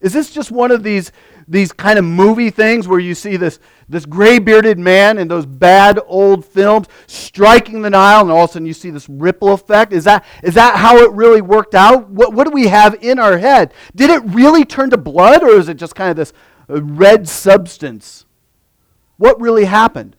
Is 0.00 0.14
this 0.14 0.30
just 0.30 0.50
one 0.50 0.70
of 0.70 0.82
these, 0.82 1.12
these 1.46 1.72
kind 1.72 1.98
of 1.98 2.06
movie 2.06 2.48
things 2.48 2.88
where 2.88 2.98
you 2.98 3.14
see 3.14 3.36
this, 3.36 3.58
this 3.86 4.06
gray 4.06 4.38
bearded 4.38 4.78
man 4.78 5.18
in 5.18 5.28
those 5.28 5.44
bad 5.44 6.00
old 6.06 6.46
films 6.46 6.86
striking 7.06 7.82
the 7.82 7.90
Nile 7.90 8.22
and 8.22 8.30
all 8.30 8.44
of 8.44 8.50
a 8.50 8.52
sudden 8.54 8.66
you 8.66 8.72
see 8.72 8.88
this 8.88 9.10
ripple 9.10 9.52
effect? 9.52 9.92
Is 9.92 10.04
that, 10.04 10.24
is 10.42 10.54
that 10.54 10.76
how 10.76 10.96
it 10.98 11.12
really 11.12 11.42
worked 11.42 11.74
out? 11.74 12.08
What, 12.08 12.32
what 12.32 12.44
do 12.44 12.50
we 12.50 12.68
have 12.68 12.96
in 13.02 13.18
our 13.18 13.36
head? 13.36 13.74
Did 13.94 14.08
it 14.08 14.22
really 14.24 14.64
turn 14.64 14.88
to 14.88 14.96
blood 14.96 15.42
or 15.42 15.50
is 15.50 15.68
it 15.68 15.74
just 15.74 15.94
kind 15.94 16.10
of 16.10 16.16
this 16.16 16.32
uh, 16.70 16.82
red 16.82 17.28
substance? 17.28 18.24
What 19.20 19.38
really 19.38 19.66
happened? 19.66 20.16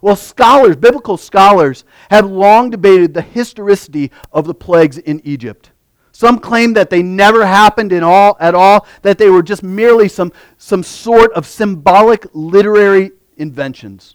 Well, 0.00 0.14
scholars, 0.14 0.76
biblical 0.76 1.16
scholars, 1.16 1.84
have 2.08 2.24
long 2.24 2.70
debated 2.70 3.12
the 3.12 3.20
historicity 3.20 4.12
of 4.32 4.46
the 4.46 4.54
plagues 4.54 4.96
in 4.96 5.20
Egypt. 5.24 5.72
Some 6.12 6.38
claim 6.38 6.74
that 6.74 6.88
they 6.88 7.02
never 7.02 7.44
happened 7.44 7.92
in 7.92 8.04
all, 8.04 8.36
at 8.38 8.54
all, 8.54 8.86
that 9.02 9.18
they 9.18 9.28
were 9.28 9.42
just 9.42 9.64
merely 9.64 10.06
some, 10.06 10.32
some 10.56 10.84
sort 10.84 11.32
of 11.32 11.48
symbolic 11.48 12.26
literary 12.32 13.10
inventions, 13.38 14.14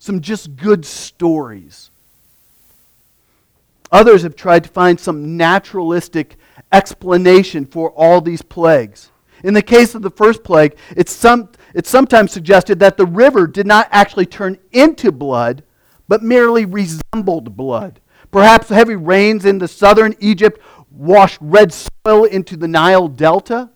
some 0.00 0.20
just 0.20 0.56
good 0.56 0.84
stories. 0.84 1.92
Others 3.92 4.22
have 4.24 4.34
tried 4.34 4.64
to 4.64 4.70
find 4.70 4.98
some 4.98 5.36
naturalistic 5.36 6.34
explanation 6.72 7.66
for 7.66 7.92
all 7.92 8.20
these 8.20 8.42
plagues. 8.42 9.12
In 9.44 9.54
the 9.54 9.62
case 9.62 9.94
of 9.94 10.02
the 10.02 10.10
first 10.10 10.42
plague, 10.42 10.76
it's, 10.96 11.12
some, 11.12 11.50
it's 11.74 11.90
sometimes 11.90 12.32
suggested 12.32 12.78
that 12.80 12.96
the 12.96 13.06
river 13.06 13.46
did 13.46 13.66
not 13.66 13.88
actually 13.90 14.26
turn 14.26 14.58
into 14.72 15.12
blood, 15.12 15.62
but 16.08 16.22
merely 16.22 16.64
resembled 16.64 17.56
blood. 17.56 18.00
Perhaps 18.30 18.68
heavy 18.68 18.96
rains 18.96 19.44
in 19.44 19.58
the 19.58 19.68
southern 19.68 20.14
Egypt 20.20 20.60
washed 20.90 21.38
red 21.40 21.72
soil 21.72 22.24
into 22.24 22.56
the 22.56 22.68
Nile 22.68 23.08
Delta. 23.08 23.70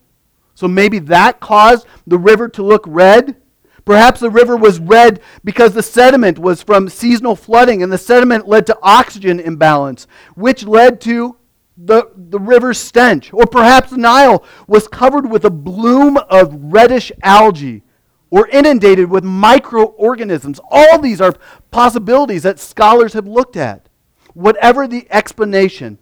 So 0.54 0.68
maybe 0.68 0.98
that 1.00 1.40
caused 1.40 1.87
the 2.07 2.18
river 2.18 2.48
to 2.50 2.62
look 2.62 2.85
red. 2.87 3.37
Perhaps 3.85 4.20
the 4.20 4.30
river 4.30 4.57
was 4.57 4.78
red 4.78 5.20
because 5.42 5.74
the 5.74 5.83
sediment 5.83 6.38
was 6.38 6.62
from 6.62 6.88
seasonal 6.88 7.37
flooding, 7.37 7.83
and 7.83 7.92
the 7.92 7.98
sediment 7.98 8.48
led 8.48 8.66
to 8.66 8.78
oxygen 8.83 9.40
imbalance, 9.40 10.07
which 10.35 10.64
led 10.64 11.00
to 11.02 11.37
the, 11.77 12.11
the 12.17 12.39
river's 12.39 12.79
stench. 12.79 13.33
Or 13.33 13.47
perhaps 13.47 13.91
the 13.91 13.99
Nile 13.99 14.45
was 14.67 14.89
covered 14.89 15.31
with 15.31 15.45
a 15.45 15.51
bloom 15.51 16.17
of 16.17 16.55
reddish 16.55 17.11
algae 17.23 17.83
or 18.31 18.49
inundated 18.49 19.11
with 19.11 19.25
microorganisms. 19.25 20.61
All 20.71 20.99
these 20.99 21.21
are 21.21 21.35
possibilities 21.71 22.43
that 22.43 22.59
scholars 22.59 23.13
have 23.13 23.27
looked 23.27 23.57
at. 23.57 23.89
Whatever 24.35 24.89
the 24.89 25.07
explanation, 25.11 25.99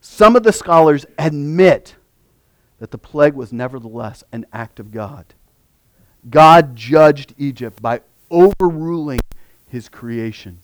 some 0.00 0.36
of 0.36 0.42
the 0.42 0.52
scholars 0.52 1.04
admit 1.18 1.96
that 2.78 2.90
the 2.90 2.98
plague 2.98 3.34
was 3.34 3.52
nevertheless 3.52 4.24
an 4.32 4.46
act 4.52 4.80
of 4.80 4.90
God. 4.90 5.34
God 6.28 6.74
judged 6.74 7.34
Egypt 7.36 7.82
by 7.82 8.00
overruling 8.30 9.20
his 9.68 9.88
creation, 9.88 10.60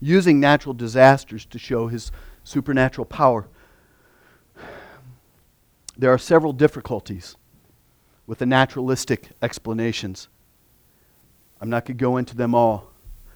using 0.00 0.38
natural 0.38 0.74
disasters 0.74 1.44
to 1.46 1.58
show 1.58 1.88
his 1.88 2.12
supernatural 2.44 3.06
power. 3.06 3.48
There 5.96 6.12
are 6.12 6.18
several 6.18 6.52
difficulties 6.52 7.36
with 8.26 8.38
the 8.38 8.46
naturalistic 8.46 9.30
explanations. 9.42 10.28
I'm 11.60 11.70
not 11.70 11.84
going 11.84 11.96
to 11.96 12.02
go 12.02 12.16
into 12.16 12.36
them 12.36 12.54
all. 12.54 12.90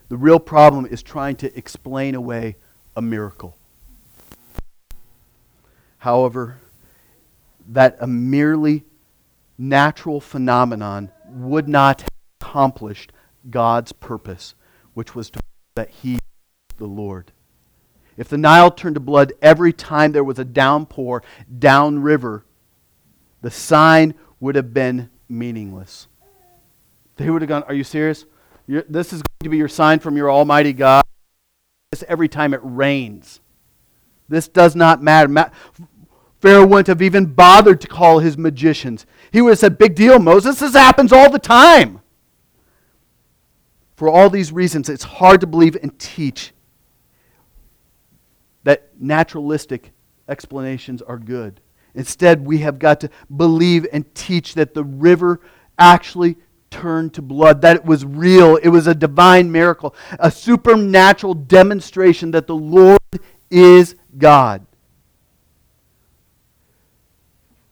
The 0.08 0.16
real 0.16 0.38
problem 0.38 0.86
is 0.86 1.02
trying 1.02 1.36
to 1.36 1.56
explain 1.56 2.14
away 2.14 2.56
a 2.96 3.02
miracle. 3.02 3.56
However, 5.98 6.58
that 7.68 7.96
a 8.00 8.06
merely 8.06 8.84
natural 9.58 10.20
phenomenon 10.20 11.10
would 11.28 11.68
not 11.68 12.02
have 12.02 12.10
accomplished 12.40 13.12
God's 13.50 13.92
purpose, 13.92 14.54
which 14.94 15.14
was 15.14 15.30
to 15.30 15.40
that 15.74 15.90
He 15.90 16.14
is 16.14 16.20
the 16.76 16.86
Lord. 16.86 17.32
If 18.18 18.28
the 18.28 18.36
Nile 18.36 18.72
turned 18.72 18.96
to 18.96 19.00
blood 19.00 19.32
every 19.40 19.72
time 19.72 20.10
there 20.10 20.24
was 20.24 20.40
a 20.40 20.44
downpour 20.44 21.22
downriver, 21.58 22.44
the 23.42 23.50
sign 23.50 24.14
would 24.40 24.56
have 24.56 24.74
been 24.74 25.08
meaningless. 25.28 26.08
They 27.16 27.30
would 27.30 27.42
have 27.42 27.48
gone, 27.48 27.62
Are 27.62 27.74
you 27.74 27.84
serious? 27.84 28.26
You're, 28.66 28.82
this 28.88 29.12
is 29.12 29.22
going 29.22 29.44
to 29.44 29.48
be 29.48 29.56
your 29.56 29.68
sign 29.68 30.00
from 30.00 30.16
your 30.16 30.30
Almighty 30.30 30.72
God. 30.72 31.04
This 31.92 32.04
every 32.08 32.28
time 32.28 32.52
it 32.52 32.60
rains. 32.62 33.40
This 34.28 34.48
does 34.48 34.74
not 34.74 35.00
matter. 35.00 35.28
Ma- 35.28 35.50
Pharaoh 36.40 36.66
wouldn't 36.66 36.88
have 36.88 37.02
even 37.02 37.26
bothered 37.26 37.80
to 37.80 37.88
call 37.88 38.18
his 38.18 38.36
magicians. 38.36 39.06
He 39.32 39.40
would 39.40 39.50
have 39.50 39.58
said, 39.60 39.78
Big 39.78 39.94
deal, 39.94 40.18
Moses. 40.18 40.58
This 40.58 40.74
happens 40.74 41.12
all 41.12 41.30
the 41.30 41.38
time. 41.38 42.00
For 43.94 44.08
all 44.08 44.28
these 44.28 44.52
reasons, 44.52 44.88
it's 44.88 45.04
hard 45.04 45.40
to 45.40 45.46
believe 45.46 45.76
and 45.80 45.96
teach 46.00 46.52
naturalistic 48.98 49.92
explanations 50.28 51.02
are 51.02 51.18
good. 51.18 51.60
Instead, 51.94 52.46
we 52.46 52.58
have 52.58 52.78
got 52.78 53.00
to 53.00 53.10
believe 53.34 53.86
and 53.92 54.14
teach 54.14 54.54
that 54.54 54.74
the 54.74 54.84
river 54.84 55.40
actually 55.78 56.36
turned 56.70 57.14
to 57.14 57.22
blood, 57.22 57.62
that 57.62 57.76
it 57.76 57.84
was 57.84 58.04
real, 58.04 58.56
it 58.56 58.68
was 58.68 58.86
a 58.86 58.94
divine 58.94 59.50
miracle, 59.50 59.94
a 60.18 60.30
supernatural 60.30 61.34
demonstration 61.34 62.30
that 62.32 62.46
the 62.46 62.54
Lord 62.54 63.00
is 63.50 63.96
God. 64.16 64.66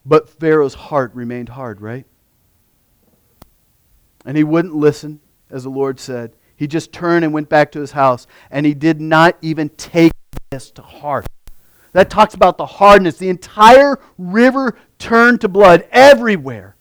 But 0.04 0.28
Pharaoh's 0.28 0.74
heart 0.74 1.14
remained 1.14 1.50
hard, 1.50 1.80
right? 1.80 2.06
And 4.24 4.36
he 4.36 4.44
wouldn't 4.44 4.74
listen, 4.74 5.20
as 5.50 5.64
the 5.64 5.70
Lord 5.70 6.00
said. 6.00 6.32
He 6.56 6.66
just 6.66 6.92
turned 6.92 7.24
and 7.24 7.34
went 7.34 7.48
back 7.48 7.70
to 7.72 7.80
his 7.80 7.92
house, 7.92 8.26
and 8.50 8.64
he 8.64 8.72
did 8.72 9.00
not 9.00 9.36
even 9.42 9.68
take 9.70 10.12
to 10.72 10.82
heart. 10.82 11.26
That 11.92 12.10
talks 12.10 12.34
about 12.34 12.58
the 12.58 12.66
hardness. 12.66 13.16
The 13.16 13.28
entire 13.28 13.98
river 14.18 14.76
turned 14.98 15.40
to 15.40 15.48
blood 15.48 15.86
everywhere. 15.90 16.76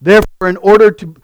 Therefore, 0.00 0.48
in 0.48 0.56
order, 0.58 0.90
to, 0.90 1.14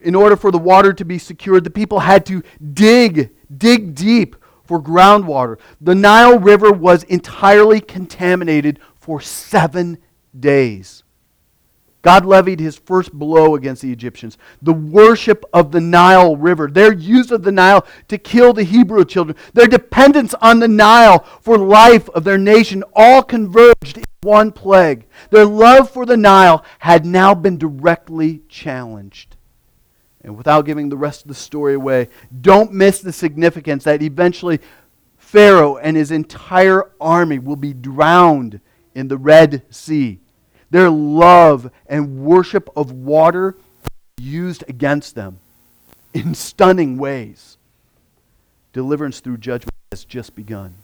in 0.00 0.14
order 0.14 0.36
for 0.36 0.50
the 0.50 0.58
water 0.58 0.92
to 0.92 1.04
be 1.04 1.18
secured, 1.18 1.64
the 1.64 1.70
people 1.70 2.00
had 2.00 2.26
to 2.26 2.42
dig 2.72 3.30
dig 3.56 3.94
deep 3.94 4.36
for 4.64 4.80
groundwater. 4.80 5.58
The 5.80 5.94
Nile 5.94 6.38
River 6.38 6.72
was 6.72 7.02
entirely 7.04 7.80
contaminated 7.80 8.78
for 8.94 9.20
seven 9.20 9.98
days. 10.38 11.02
God 12.02 12.26
levied 12.26 12.58
his 12.58 12.76
first 12.76 13.12
blow 13.12 13.54
against 13.54 13.80
the 13.80 13.92
Egyptians. 13.92 14.36
The 14.60 14.72
worship 14.72 15.44
of 15.52 15.70
the 15.70 15.80
Nile 15.80 16.36
River, 16.36 16.68
their 16.68 16.92
use 16.92 17.30
of 17.30 17.44
the 17.44 17.52
Nile 17.52 17.86
to 18.08 18.18
kill 18.18 18.52
the 18.52 18.64
Hebrew 18.64 19.04
children, 19.04 19.36
their 19.54 19.68
dependence 19.68 20.34
on 20.42 20.58
the 20.58 20.68
Nile 20.68 21.20
for 21.40 21.56
life 21.56 22.08
of 22.10 22.24
their 22.24 22.38
nation, 22.38 22.82
all 22.94 23.22
converged 23.22 23.98
in 23.98 24.04
one 24.22 24.50
plague. 24.50 25.06
Their 25.30 25.44
love 25.44 25.90
for 25.90 26.04
the 26.04 26.16
Nile 26.16 26.64
had 26.80 27.06
now 27.06 27.34
been 27.34 27.56
directly 27.56 28.42
challenged. 28.48 29.36
And 30.24 30.36
without 30.36 30.66
giving 30.66 30.88
the 30.88 30.96
rest 30.96 31.22
of 31.22 31.28
the 31.28 31.34
story 31.34 31.74
away, 31.74 32.08
don't 32.40 32.72
miss 32.72 33.00
the 33.00 33.12
significance 33.12 33.84
that 33.84 34.02
eventually 34.02 34.60
Pharaoh 35.16 35.76
and 35.76 35.96
his 35.96 36.10
entire 36.10 36.90
army 37.00 37.38
will 37.38 37.56
be 37.56 37.72
drowned 37.72 38.60
in 38.94 39.08
the 39.08 39.18
Red 39.18 39.62
Sea 39.70 40.21
their 40.72 40.90
love 40.90 41.70
and 41.86 42.24
worship 42.24 42.68
of 42.74 42.90
water 42.90 43.56
used 44.18 44.64
against 44.68 45.14
them 45.14 45.38
in 46.14 46.34
stunning 46.34 46.96
ways. 46.96 47.58
Deliverance 48.72 49.20
through 49.20 49.36
judgment 49.36 49.74
has 49.90 50.04
just 50.04 50.34
begun. 50.34 50.74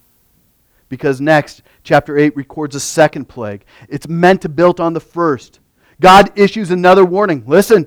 Because 0.91 1.23
next, 1.23 1.63
chapter 1.85 2.19
8 2.19 2.37
records 2.37 2.75
a 2.75 2.81
second 2.81 3.31
plague. 3.31 3.65
It's 3.89 4.07
meant 4.07 4.43
to 4.43 4.49
build 4.51 4.79
on 4.79 4.93
the 4.93 5.01
first. 5.01 5.59
God 6.01 6.39
issues 6.39 6.71
another 6.71 7.05
warning. 7.05 7.45
Listen, 7.47 7.87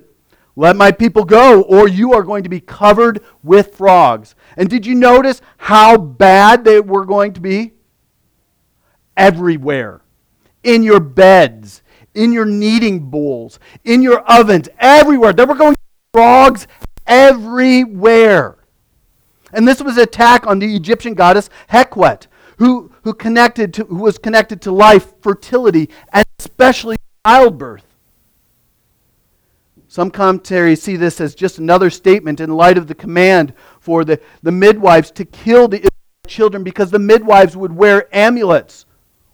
let 0.55 0.75
my 0.75 0.91
people 0.91 1.23
go, 1.23 1.61
or 1.61 1.87
you 1.87 2.13
are 2.13 2.23
going 2.23 2.43
to 2.43 2.49
be 2.49 2.59
covered 2.59 3.23
with 3.43 3.75
frogs. 3.75 4.33
And 4.57 4.69
did 4.69 4.87
you 4.87 4.95
notice 4.95 5.41
how 5.57 5.97
bad 5.97 6.63
they 6.63 6.79
were 6.79 7.05
going 7.05 7.33
to 7.33 7.41
be? 7.41 7.73
Everywhere. 9.15 10.01
In 10.63 10.83
your 10.83 10.99
beds, 10.99 11.80
in 12.13 12.31
your 12.31 12.45
kneading 12.45 13.09
bowls, 13.09 13.59
in 13.83 14.01
your 14.01 14.19
ovens, 14.21 14.69
everywhere. 14.79 15.33
There 15.33 15.47
were 15.47 15.55
going 15.55 15.75
frogs 16.13 16.67
everywhere. 17.07 18.57
And 19.53 19.67
this 19.67 19.81
was 19.81 19.97
an 19.97 20.03
attack 20.03 20.47
on 20.47 20.59
the 20.59 20.75
Egyptian 20.75 21.13
goddess 21.13 21.49
Hekwet, 21.69 22.27
who, 22.57 22.91
who, 23.03 23.13
connected 23.13 23.73
to, 23.75 23.85
who 23.85 23.97
was 23.97 24.17
connected 24.17 24.61
to 24.63 24.71
life, 24.71 25.13
fertility, 25.21 25.89
and 26.13 26.25
especially 26.39 26.97
childbirth. 27.25 27.85
Some 29.87 30.09
commentaries 30.09 30.81
see 30.81 30.95
this 30.95 31.19
as 31.19 31.35
just 31.35 31.57
another 31.57 31.89
statement 31.89 32.39
in 32.39 32.49
light 32.49 32.77
of 32.77 32.87
the 32.87 32.95
command 32.95 33.53
for 33.81 34.05
the, 34.05 34.21
the 34.41 34.51
midwives 34.51 35.11
to 35.11 35.25
kill 35.25 35.67
the 35.67 35.89
children 36.27 36.63
because 36.63 36.91
the 36.91 36.99
midwives 36.99 37.57
would 37.57 37.73
wear 37.73 38.07
amulets 38.15 38.85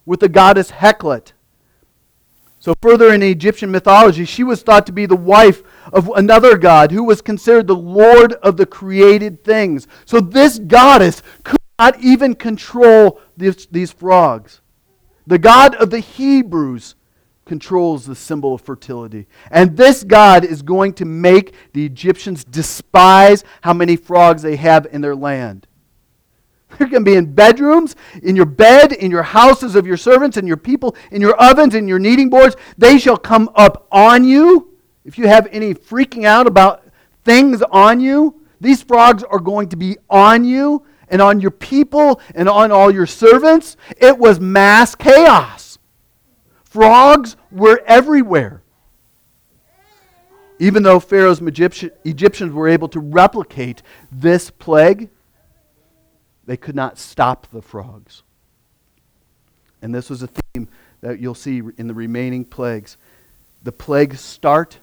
with 0.06 0.20
the 0.20 0.30
goddess 0.30 0.72
Heklet. 0.72 1.34
So, 2.68 2.76
further 2.82 3.14
in 3.14 3.24
Egyptian 3.24 3.72
mythology, 3.72 4.26
she 4.26 4.44
was 4.44 4.62
thought 4.62 4.86
to 4.88 4.92
be 4.92 5.06
the 5.06 5.16
wife 5.16 5.64
of 5.94 6.10
another 6.18 6.58
god 6.58 6.92
who 6.92 7.06
was 7.06 7.22
considered 7.22 7.66
the 7.66 7.74
Lord 7.74 8.34
of 8.34 8.58
the 8.58 8.66
created 8.66 9.42
things. 9.42 9.88
So, 10.04 10.20
this 10.20 10.60
goddess 10.60 11.24
could 11.46 11.62
not 11.80 11.98
even 12.02 12.36
control 12.36 13.22
this, 13.38 13.68
these 13.68 13.94
frogs. 13.94 14.60
The 15.26 15.38
God 15.38 15.76
of 15.76 15.92
the 15.92 16.02
Hebrews 16.02 16.96
controls 17.46 18.06
the 18.06 18.16
symbol 18.16 18.56
of 18.56 18.62
fertility. 18.64 19.28
And 19.50 19.78
this 19.78 20.04
God 20.04 20.44
is 20.44 20.62
going 20.62 20.92
to 20.96 21.06
make 21.06 21.56
the 21.72 21.86
Egyptians 21.86 22.44
despise 22.44 23.46
how 23.62 23.72
many 23.72 23.96
frogs 23.96 24.42
they 24.42 24.58
have 24.58 24.88
in 24.92 25.00
their 25.00 25.16
land. 25.16 25.67
They're 26.70 26.88
going 26.88 27.06
to 27.06 27.12
be 27.12 27.16
in 27.16 27.34
bedrooms, 27.34 27.96
in 28.22 28.36
your 28.36 28.46
bed, 28.46 28.92
in 28.92 29.10
your 29.10 29.24
houses 29.24 29.76
of 29.76 29.88
your 29.88 29.98
servants, 29.98 30.38
and 30.38 30.48
your 30.48 30.58
people, 30.58 30.96
in 31.12 31.22
your 31.22 31.36
ovens, 31.36 31.76
in 31.76 31.88
your 31.88 32.00
kneading 32.00 32.30
boards. 32.30 32.56
They 32.78 33.00
shall 33.00 33.18
come 33.18 33.50
up 33.56 33.88
on 33.92 34.24
you. 34.26 34.74
If 35.06 35.18
you 35.18 35.28
have 35.28 35.48
any 35.52 35.74
freaking 35.74 36.26
out 36.26 36.46
about 36.46 36.84
things 37.24 37.62
on 37.72 38.00
you, 38.00 38.42
these 38.60 38.84
frogs 38.84 39.24
are 39.24 39.40
going 39.40 39.70
to 39.70 39.78
be 39.78 39.98
on 40.10 40.44
you 40.44 40.86
and 41.10 41.22
on 41.22 41.40
your 41.40 41.52
people 41.52 42.20
and 42.36 42.50
on 42.50 42.72
all 42.72 42.92
your 42.92 43.06
servants. 43.06 43.78
It 43.98 44.18
was 44.18 44.40
mass 44.40 44.94
chaos. 44.96 45.80
Frogs 46.64 47.38
were 47.52 47.82
everywhere. 47.86 48.62
Even 50.60 50.84
though 50.84 51.00
Pharaoh's 51.00 51.42
Egyptians 51.42 52.52
were 52.52 52.68
able 52.68 52.90
to 52.90 53.00
replicate 53.00 53.84
this 54.12 54.50
plague, 54.50 55.10
they 56.48 56.58
could 56.58 56.76
not 56.76 56.98
stop 56.98 57.46
the 57.52 57.62
frogs. 57.62 58.24
And 59.82 59.94
this 59.94 60.10
was 60.10 60.24
a 60.24 60.28
theme 60.28 60.68
that 61.02 61.20
you'll 61.20 61.36
see 61.36 61.62
in 61.78 61.88
the 61.88 61.94
remaining 61.94 62.46
plagues. 62.46 62.98
The 63.62 63.72
plagues 63.72 64.22
start 64.22 64.80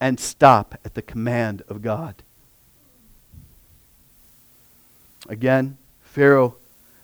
and 0.00 0.18
stop 0.18 0.78
at 0.84 0.94
the 0.94 1.02
command 1.02 1.62
of 1.68 1.82
God. 1.82 2.22
Again, 5.28 5.76
Pharaoh 6.02 6.56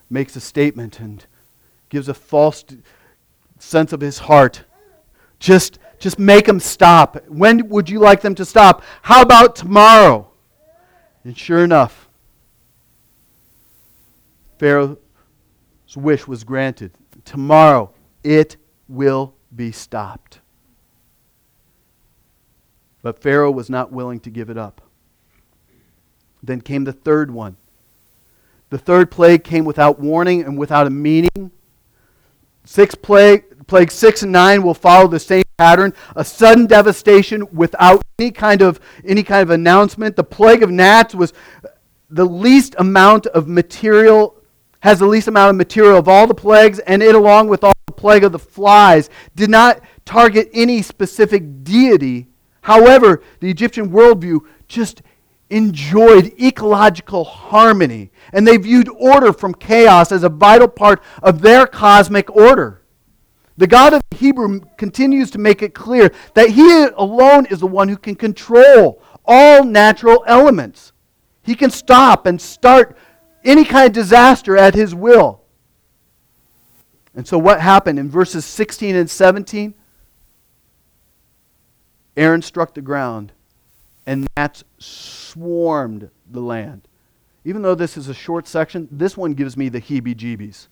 makes 0.08 0.34
a 0.37 0.40
statement 0.40 1.00
and 1.00 1.24
gives 1.88 2.08
a 2.08 2.14
false 2.14 2.64
sense 3.58 3.92
of 3.92 4.00
his 4.00 4.18
heart. 4.18 4.64
Just, 5.38 5.78
just 5.98 6.18
make 6.18 6.46
them 6.46 6.61
stop. 6.61 7.24
When 7.28 7.68
would 7.68 7.90
you 7.90 7.98
like 7.98 8.20
them 8.20 8.34
to 8.37 8.44
stop? 8.44 8.82
How 9.02 9.22
about 9.22 9.54
tomorrow? 9.54 10.30
And 11.24 11.37
sure 11.37 11.62
enough, 11.62 12.08
Pharaoh's 14.59 14.97
wish 15.97 16.27
was 16.27 16.44
granted. 16.44 16.92
Tomorrow 17.25 17.92
it 18.25 18.57
will 18.88 19.35
be 19.55 19.73
stopped. 19.73 20.40
But 23.03 23.23
Pharaoh 23.23 23.51
was 23.51 23.71
not 23.71 23.92
willing 23.92 24.21
to 24.21 24.31
give 24.31 24.51
it 24.51 24.59
up. 24.59 24.81
Then 26.42 26.61
came 26.61 26.85
the 26.85 26.92
third 26.92 27.31
one. 27.31 27.57
The 28.71 28.79
third 28.79 29.11
plague 29.11 29.44
came 29.44 29.64
without 29.64 29.99
warning 29.99 30.42
and 30.42 30.59
without 30.59 30.87
a 30.87 30.90
meaning. 30.90 31.51
Six 32.64 32.94
plague, 32.94 33.66
plague 33.66 33.90
six 33.90 34.23
and 34.23 34.33
nine 34.33 34.62
will 34.62 34.75
follow 34.75 35.09
the 35.09 35.18
same 35.18 35.44
pattern: 35.57 35.94
a 36.14 36.25
sudden 36.25 36.66
devastation 36.66 37.47
without 37.53 38.03
any 38.18 38.31
kind 38.31 38.61
of 38.61 38.79
any 39.07 39.23
kind 39.23 39.42
of 39.42 39.51
announcement. 39.51 40.16
The 40.16 40.25
plague 40.25 40.62
of 40.62 40.71
gnats 40.71 41.14
was 41.14 41.33
the 42.11 42.27
least 42.27 42.75
amount 42.79 43.27
of 43.29 43.49
material 43.49 44.38
has 44.80 44.98
the 44.98 45.06
least 45.06 45.28
amount 45.28 45.50
of 45.50 45.56
material 45.56 45.98
of 45.98 46.08
all 46.08 46.26
the 46.26 46.34
plagues, 46.34 46.78
and 46.80 47.02
it, 47.02 47.14
along 47.14 47.48
with 47.48 47.64
all 47.64 47.72
the 47.86 47.92
plague 47.92 48.24
of 48.24 48.32
the 48.32 48.38
flies, 48.38 49.10
did 49.34 49.50
not 49.50 49.80
target 50.04 50.48
any 50.52 50.82
specific 50.82 51.64
deity. 51.64 52.28
However, 52.62 53.22
the 53.40 53.50
Egyptian 53.50 53.90
worldview 53.90 54.40
just 54.68 55.02
enjoyed 55.50 56.32
ecological 56.40 57.24
harmony, 57.24 58.10
and 58.32 58.46
they 58.46 58.56
viewed 58.56 58.88
order 58.88 59.32
from 59.32 59.54
chaos 59.54 60.12
as 60.12 60.22
a 60.22 60.28
vital 60.28 60.68
part 60.68 61.02
of 61.22 61.40
their 61.40 61.66
cosmic 61.66 62.30
order. 62.34 62.82
The 63.56 63.66
God 63.66 63.94
of 63.94 64.02
Hebrew 64.12 64.60
continues 64.76 65.32
to 65.32 65.38
make 65.38 65.62
it 65.62 65.74
clear 65.74 66.12
that 66.34 66.50
He 66.50 66.84
alone 66.96 67.46
is 67.46 67.60
the 67.60 67.66
one 67.66 67.88
who 67.88 67.96
can 67.96 68.14
control 68.14 69.02
all 69.24 69.64
natural 69.64 70.22
elements. 70.26 70.92
He 71.42 71.54
can 71.54 71.70
stop 71.70 72.26
and 72.26 72.40
start 72.40 72.96
any 73.48 73.64
kind 73.64 73.87
of 73.87 73.92
disaster 73.92 74.56
at 74.56 74.74
his 74.74 74.94
will. 74.94 75.40
And 77.14 77.26
so, 77.26 77.38
what 77.38 77.61
happened 77.61 77.98
in 77.98 78.11
verses 78.11 78.44
16 78.44 78.94
and 78.94 79.11
17? 79.11 79.74
Aaron 82.16 82.42
struck 82.42 82.74
the 82.74 82.82
ground, 82.82 83.32
and 84.06 84.26
gnats 84.37 84.64
swarmed 84.78 86.11
the 86.30 86.40
land. 86.40 86.87
Even 87.44 87.62
though 87.62 87.74
this 87.74 87.96
is 87.96 88.08
a 88.08 88.14
short 88.14 88.46
section, 88.46 88.88
this 88.90 89.16
one 89.16 89.34
gives 89.34 89.56
me 89.56 89.68
the 89.68 89.80
heebie 89.80 90.14
jeebies. 90.14 90.68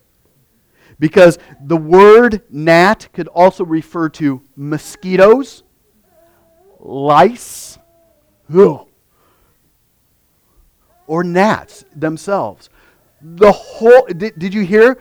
Because 0.99 1.39
the 1.61 1.77
word 1.77 2.43
gnat 2.49 3.09
could 3.13 3.27
also 3.29 3.65
refer 3.65 4.09
to 4.09 4.41
mosquitoes, 4.55 5.63
lice, 6.79 7.77
ugh, 8.53 8.86
or 11.07 11.23
gnats 11.23 11.83
themselves. 11.95 12.69
The 13.21 13.51
whole, 13.51 14.05
did, 14.05 14.37
did 14.37 14.53
you 14.53 14.61
hear? 14.61 14.99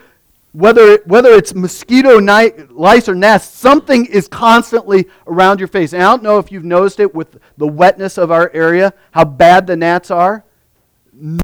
Whether, 0.53 1.03
whether 1.05 1.33
it's 1.33 1.55
mosquito, 1.55 2.19
night, 2.19 2.73
lice, 2.73 3.11
or 3.11 3.15
gnats, 3.15 3.45
something 3.45 4.07
is 4.07 4.27
constantly 4.27 5.07
around 5.27 5.59
your 5.59 5.69
face. 5.69 5.93
And 5.93 6.03
I 6.03 6.07
don't 6.07 6.23
know 6.23 6.39
if 6.39 6.51
you've 6.51 6.65
noticed 6.65 6.99
it 6.99 7.15
with 7.15 7.37
the 7.59 7.67
wetness 7.67 8.17
of 8.17 8.31
our 8.31 8.51
area, 8.55 8.95
how 9.11 9.27
bad 9.27 9.67
the 9.67 9.77
gnats 9.77 10.11
are. 10.11 10.45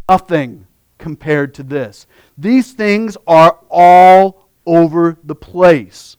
Nothing 0.09 0.67
compared 0.97 1.53
to 1.55 1.63
this. 1.63 2.07
These 2.39 2.73
things 2.73 3.19
are 3.27 3.59
all 3.69 4.49
over 4.65 5.19
the 5.25 5.35
place. 5.35 6.17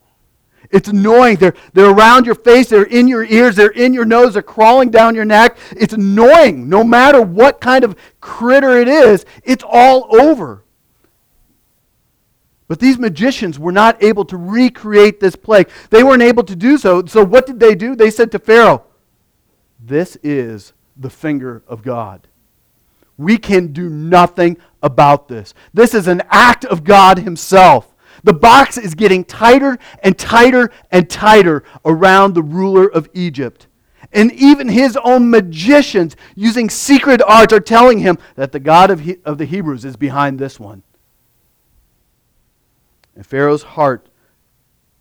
It's 0.73 0.89
annoying. 0.89 1.37
They're, 1.37 1.53
they're 1.73 1.91
around 1.91 2.25
your 2.25 2.33
face, 2.33 2.67
they're 2.67 2.83
in 2.83 3.07
your 3.07 3.23
ears, 3.23 3.55
they're 3.55 3.69
in 3.69 3.93
your 3.93 4.05
nose, 4.05 4.33
they're 4.33 4.41
crawling 4.41 4.89
down 4.89 5.13
your 5.13 5.23
neck. 5.23 5.57
It's 5.77 5.93
annoying. 5.93 6.67
No 6.67 6.83
matter 6.83 7.21
what 7.21 7.61
kind 7.61 7.83
of 7.83 7.95
critter 8.19 8.79
it 8.79 8.87
is, 8.87 9.23
it's 9.43 9.63
all 9.65 10.19
over. 10.19 10.63
But 12.67 12.79
these 12.79 12.97
magicians 12.97 13.59
were 13.59 13.71
not 13.71 14.01
able 14.01 14.25
to 14.25 14.35
recreate 14.35 15.19
this 15.19 15.35
plague. 15.35 15.69
They 15.91 16.03
weren't 16.03 16.23
able 16.23 16.43
to 16.45 16.55
do 16.55 16.79
so. 16.79 17.05
So 17.05 17.23
what 17.23 17.45
did 17.45 17.59
they 17.59 17.75
do? 17.75 17.95
They 17.95 18.09
said 18.09 18.31
to 18.31 18.39
Pharaoh, 18.39 18.83
This 19.79 20.17
is 20.23 20.73
the 20.97 21.11
finger 21.11 21.61
of 21.67 21.83
God. 21.83 22.27
We 23.15 23.37
can 23.37 23.73
do 23.73 23.89
nothing 23.89 24.57
about 24.81 25.27
this. 25.27 25.53
This 25.71 25.93
is 25.93 26.07
an 26.07 26.23
act 26.31 26.65
of 26.65 26.83
God 26.83 27.19
Himself. 27.19 27.92
The 28.23 28.33
box 28.33 28.77
is 28.77 28.95
getting 28.95 29.25
tighter 29.25 29.77
and 30.01 30.17
tighter 30.17 30.71
and 30.91 31.09
tighter 31.09 31.63
around 31.83 32.33
the 32.33 32.43
ruler 32.43 32.89
of 32.89 33.09
Egypt. 33.13 33.67
And 34.13 34.31
even 34.31 34.69
his 34.69 34.97
own 35.03 35.29
magicians, 35.29 36.15
using 36.35 36.69
secret 36.69 37.21
arts, 37.21 37.51
are 37.51 37.59
telling 37.59 37.99
him 37.99 38.17
that 38.35 38.51
the 38.51 38.59
God 38.59 38.91
of, 38.91 39.01
he- 39.01 39.17
of 39.25 39.37
the 39.37 39.45
Hebrews 39.45 39.83
is 39.83 39.95
behind 39.97 40.39
this 40.39 40.59
one. 40.59 40.83
And 43.15 43.25
Pharaoh's 43.25 43.63
heart 43.63 44.07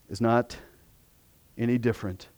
is 0.09 0.21
not 0.21 0.57
any 1.57 1.79
different. 1.79 2.29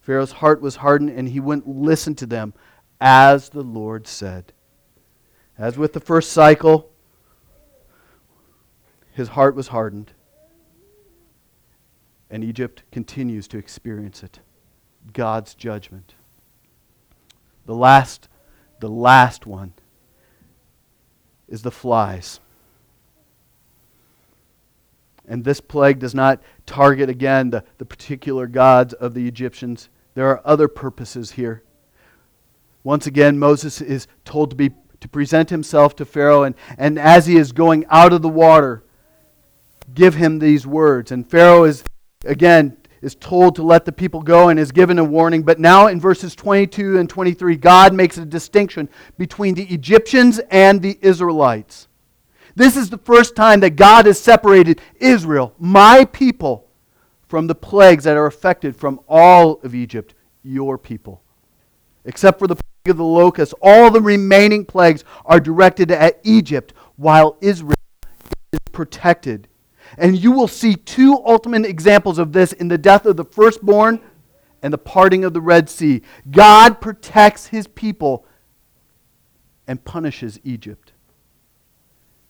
Pharaoh's 0.00 0.32
heart 0.32 0.60
was 0.60 0.76
hardened, 0.76 1.10
and 1.10 1.28
he 1.28 1.40
wouldn't 1.40 1.68
listen 1.68 2.14
to 2.16 2.26
them 2.26 2.54
as 3.00 3.50
the 3.50 3.62
Lord 3.62 4.06
said. 4.06 4.52
As 5.58 5.76
with 5.76 5.92
the 5.92 6.00
first 6.00 6.32
cycle, 6.32 6.90
his 9.18 9.30
heart 9.30 9.56
was 9.56 9.66
hardened. 9.66 10.12
And 12.30 12.44
Egypt 12.44 12.84
continues 12.92 13.48
to 13.48 13.58
experience 13.58 14.22
it. 14.22 14.38
God's 15.12 15.56
judgment. 15.56 16.14
The 17.66 17.74
last, 17.74 18.28
the 18.78 18.88
last 18.88 19.44
one 19.44 19.72
is 21.48 21.62
the 21.62 21.72
flies. 21.72 22.38
And 25.26 25.42
this 25.42 25.60
plague 25.60 25.98
does 25.98 26.14
not 26.14 26.40
target 26.64 27.10
again 27.10 27.50
the, 27.50 27.64
the 27.78 27.84
particular 27.84 28.46
gods 28.46 28.94
of 28.94 29.14
the 29.14 29.26
Egyptians. 29.26 29.88
There 30.14 30.28
are 30.28 30.40
other 30.44 30.68
purposes 30.68 31.32
here. 31.32 31.64
Once 32.84 33.08
again, 33.08 33.36
Moses 33.36 33.80
is 33.80 34.06
told 34.24 34.50
to 34.50 34.56
be 34.56 34.70
to 35.00 35.08
present 35.08 35.50
himself 35.50 35.96
to 35.96 36.04
Pharaoh, 36.04 36.44
and, 36.44 36.54
and 36.76 37.00
as 37.00 37.26
he 37.26 37.36
is 37.36 37.50
going 37.50 37.84
out 37.88 38.12
of 38.12 38.22
the 38.22 38.28
water, 38.28 38.84
give 39.94 40.14
him 40.14 40.38
these 40.38 40.66
words. 40.66 41.12
And 41.12 41.28
Pharaoh 41.28 41.64
is, 41.64 41.84
again, 42.24 42.76
is 43.00 43.14
told 43.14 43.54
to 43.56 43.62
let 43.62 43.84
the 43.84 43.92
people 43.92 44.22
go 44.22 44.48
and 44.48 44.58
is 44.58 44.72
given 44.72 44.98
a 44.98 45.04
warning. 45.04 45.42
But 45.42 45.58
now 45.58 45.86
in 45.86 46.00
verses 46.00 46.34
22 46.34 46.98
and 46.98 47.08
23, 47.08 47.56
God 47.56 47.94
makes 47.94 48.18
a 48.18 48.24
distinction 48.24 48.88
between 49.16 49.54
the 49.54 49.66
Egyptians 49.66 50.40
and 50.50 50.82
the 50.82 50.98
Israelites. 51.00 51.88
This 52.56 52.76
is 52.76 52.90
the 52.90 52.98
first 52.98 53.36
time 53.36 53.60
that 53.60 53.76
God 53.76 54.06
has 54.06 54.20
separated 54.20 54.80
Israel, 54.96 55.54
my 55.58 56.04
people, 56.04 56.66
from 57.28 57.46
the 57.46 57.54
plagues 57.54 58.04
that 58.04 58.16
are 58.16 58.26
affected 58.26 58.74
from 58.74 58.98
all 59.06 59.60
of 59.62 59.74
Egypt, 59.74 60.14
your 60.42 60.76
people. 60.76 61.22
Except 62.04 62.38
for 62.38 62.48
the 62.48 62.56
plague 62.56 62.90
of 62.90 62.96
the 62.96 63.04
locusts, 63.04 63.54
all 63.60 63.90
the 63.90 64.00
remaining 64.00 64.64
plagues 64.64 65.04
are 65.26 65.38
directed 65.38 65.90
at 65.90 66.18
Egypt, 66.24 66.72
while 66.96 67.36
Israel 67.40 67.74
is 68.52 68.58
protected 68.72 69.46
and 69.96 70.18
you 70.18 70.32
will 70.32 70.48
see 70.48 70.74
two 70.74 71.22
ultimate 71.24 71.64
examples 71.64 72.18
of 72.18 72.32
this 72.32 72.52
in 72.52 72.68
the 72.68 72.78
death 72.78 73.06
of 73.06 73.16
the 73.16 73.24
firstborn 73.24 74.00
and 74.62 74.72
the 74.72 74.78
parting 74.78 75.24
of 75.24 75.32
the 75.32 75.40
Red 75.40 75.68
Sea. 75.68 76.02
God 76.30 76.80
protects 76.80 77.46
his 77.46 77.66
people 77.66 78.26
and 79.66 79.84
punishes 79.84 80.40
Egypt. 80.44 80.92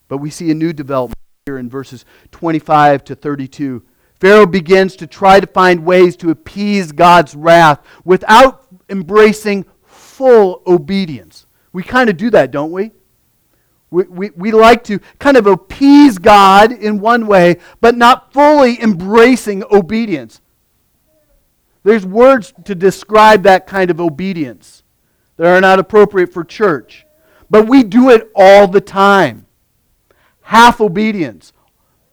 But 0.08 0.18
we 0.18 0.30
see 0.30 0.50
a 0.50 0.54
new 0.54 0.72
development 0.72 1.18
here 1.46 1.58
in 1.58 1.68
verses 1.68 2.04
25 2.32 3.04
to 3.04 3.14
32. 3.14 3.82
Pharaoh 4.20 4.46
begins 4.46 4.96
to 4.96 5.06
try 5.06 5.38
to 5.38 5.46
find 5.46 5.84
ways 5.84 6.16
to 6.16 6.30
appease 6.30 6.92
God's 6.92 7.34
wrath 7.34 7.80
without 8.04 8.66
embracing 8.88 9.64
full 9.84 10.62
obedience. 10.66 11.46
We 11.72 11.82
kind 11.82 12.10
of 12.10 12.16
do 12.16 12.30
that, 12.30 12.50
don't 12.50 12.72
we? 12.72 12.90
We, 13.90 14.04
we, 14.04 14.30
we 14.30 14.52
like 14.52 14.84
to 14.84 14.98
kind 15.18 15.36
of 15.36 15.46
appease 15.46 16.18
God 16.18 16.72
in 16.72 17.00
one 17.00 17.26
way, 17.26 17.56
but 17.80 17.96
not 17.96 18.32
fully 18.32 18.80
embracing 18.82 19.64
obedience. 19.70 20.40
There's 21.84 22.04
words 22.04 22.52
to 22.64 22.74
describe 22.74 23.44
that 23.44 23.66
kind 23.66 23.90
of 23.90 24.00
obedience 24.00 24.82
that 25.36 25.46
are 25.46 25.60
not 25.60 25.78
appropriate 25.78 26.32
for 26.32 26.44
church. 26.44 27.06
But 27.48 27.66
we 27.66 27.82
do 27.82 28.10
it 28.10 28.30
all 28.34 28.68
the 28.68 28.80
time. 28.80 29.46
Half 30.42 30.80
obedience. 30.80 31.52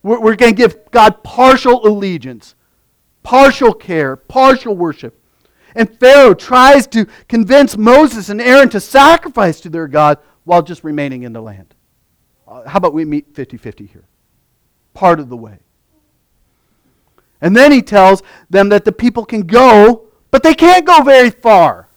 We're, 0.02 0.20
we're 0.20 0.36
going 0.36 0.54
to 0.54 0.58
give 0.58 0.92
God 0.92 1.24
partial 1.24 1.86
allegiance, 1.86 2.56
partial 3.24 3.74
care, 3.74 4.16
partial 4.16 4.76
worship. 4.78 5.20
And 5.76 6.00
Pharaoh 6.00 6.34
tries 6.34 6.88
to 6.88 7.06
convince 7.28 7.76
Moses 7.76 8.30
and 8.30 8.42
Aaron 8.42 8.70
to 8.70 8.80
sacrifice 8.80 9.60
to 9.62 9.70
their 9.70 9.90
God 9.90 10.20
while 10.46 10.62
just 10.62 10.84
remaining 10.84 11.24
in 11.24 11.34
the 11.34 11.42
land. 11.42 11.76
Uh, 12.48 12.68
how 12.68 12.78
about 12.78 12.94
we 12.94 13.04
meet 13.04 13.36
50 13.36 13.58
50 13.58 13.86
here? 13.86 14.06
Part 14.94 15.20
of 15.20 15.30
the 15.30 15.38
way. 15.38 15.60
And 17.42 17.56
then 17.56 17.72
he 17.72 17.82
tells 17.82 18.24
them 18.50 18.70
that 18.70 18.86
the 18.86 18.92
people 18.92 19.26
can 19.26 19.42
go, 19.42 20.08
but 20.32 20.42
they 20.42 20.54
can't 20.54 20.86
go 20.86 21.04
very 21.04 21.30
far. 21.30 21.90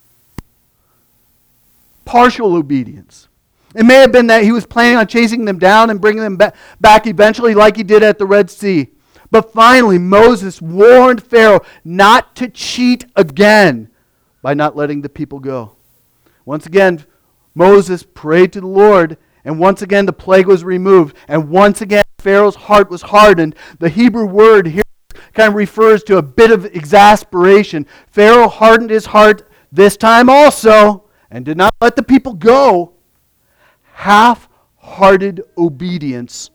Partial 2.04 2.56
obedience. 2.56 3.28
It 3.74 3.84
may 3.84 3.96
have 3.96 4.12
been 4.12 4.26
that 4.28 4.42
he 4.42 4.52
was 4.52 4.66
planning 4.66 4.96
on 4.96 5.06
chasing 5.06 5.44
them 5.44 5.58
down 5.58 5.90
and 5.90 6.00
bringing 6.00 6.22
them 6.22 6.36
back 6.36 7.06
eventually, 7.06 7.54
like 7.54 7.76
he 7.76 7.82
did 7.82 8.02
at 8.02 8.18
the 8.18 8.26
Red 8.26 8.50
Sea. 8.50 8.88
But 9.30 9.52
finally, 9.52 9.98
Moses 9.98 10.60
warned 10.62 11.22
Pharaoh 11.22 11.60
not 11.84 12.34
to 12.36 12.48
cheat 12.48 13.04
again 13.14 13.90
by 14.40 14.54
not 14.54 14.74
letting 14.74 15.02
the 15.02 15.10
people 15.10 15.38
go. 15.38 15.72
Once 16.46 16.64
again, 16.64 17.04
Moses 17.58 18.04
prayed 18.04 18.52
to 18.52 18.60
the 18.60 18.68
Lord, 18.68 19.18
and 19.44 19.58
once 19.58 19.82
again 19.82 20.06
the 20.06 20.12
plague 20.12 20.46
was 20.46 20.62
removed, 20.62 21.16
and 21.26 21.50
once 21.50 21.80
again 21.80 22.04
Pharaoh's 22.18 22.54
heart 22.54 22.88
was 22.88 23.02
hardened. 23.02 23.56
The 23.80 23.88
Hebrew 23.88 24.26
word 24.26 24.68
here 24.68 24.84
kind 25.34 25.48
of 25.48 25.56
refers 25.56 26.04
to 26.04 26.18
a 26.18 26.22
bit 26.22 26.52
of 26.52 26.66
exasperation. 26.66 27.84
Pharaoh 28.06 28.46
hardened 28.46 28.90
his 28.90 29.06
heart 29.06 29.50
this 29.72 29.96
time 29.96 30.30
also, 30.30 31.02
and 31.32 31.44
did 31.44 31.56
not 31.56 31.74
let 31.80 31.96
the 31.96 32.02
people 32.04 32.32
go. 32.32 32.92
Half 33.92 34.48
hearted 34.76 35.42
obedience 35.58 36.50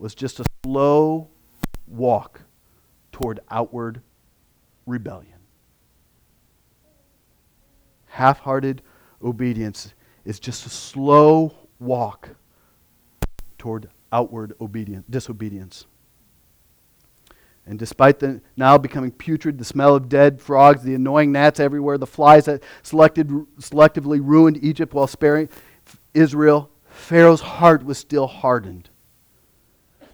was 0.00 0.16
just 0.16 0.40
a 0.40 0.44
slow 0.64 1.28
walk 1.86 2.40
toward 3.12 3.38
outward 3.48 4.02
rebellion. 4.86 5.38
Half 8.06 8.40
hearted 8.40 8.82
obedience 9.22 9.94
is 10.24 10.40
just 10.40 10.66
a 10.66 10.70
slow 10.70 11.54
walk 11.78 12.30
toward 13.58 13.88
outward 14.12 14.54
obedience, 14.60 15.04
disobedience. 15.08 15.86
And 17.66 17.78
despite 17.78 18.18
the 18.18 18.40
now 18.56 18.78
becoming 18.78 19.12
putrid, 19.12 19.58
the 19.58 19.64
smell 19.64 19.94
of 19.94 20.08
dead 20.08 20.40
frogs, 20.40 20.82
the 20.82 20.94
annoying 20.94 21.30
gnats 21.30 21.60
everywhere, 21.60 21.98
the 21.98 22.06
flies 22.06 22.46
that 22.46 22.62
selected, 22.82 23.28
selectively 23.60 24.20
ruined 24.22 24.62
Egypt 24.64 24.92
while 24.94 25.06
sparing 25.06 25.48
Israel, 26.14 26.70
Pharaoh's 26.88 27.40
heart 27.40 27.84
was 27.84 27.98
still 27.98 28.26
hardened. 28.26 28.88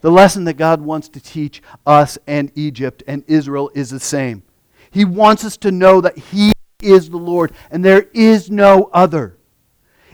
The 0.02 0.10
lesson 0.10 0.44
that 0.44 0.54
God 0.54 0.82
wants 0.82 1.08
to 1.10 1.20
teach 1.20 1.62
us 1.86 2.18
and 2.26 2.52
Egypt 2.54 3.02
and 3.06 3.24
Israel 3.26 3.70
is 3.74 3.90
the 3.90 4.00
same. 4.00 4.42
He 4.90 5.04
wants 5.04 5.44
us 5.44 5.56
to 5.58 5.72
know 5.72 6.00
that 6.00 6.18
He 6.18 6.52
is 6.82 7.10
the 7.10 7.16
Lord, 7.16 7.52
and 7.70 7.84
there 7.84 8.06
is 8.12 8.50
no 8.50 8.90
other. 8.92 9.35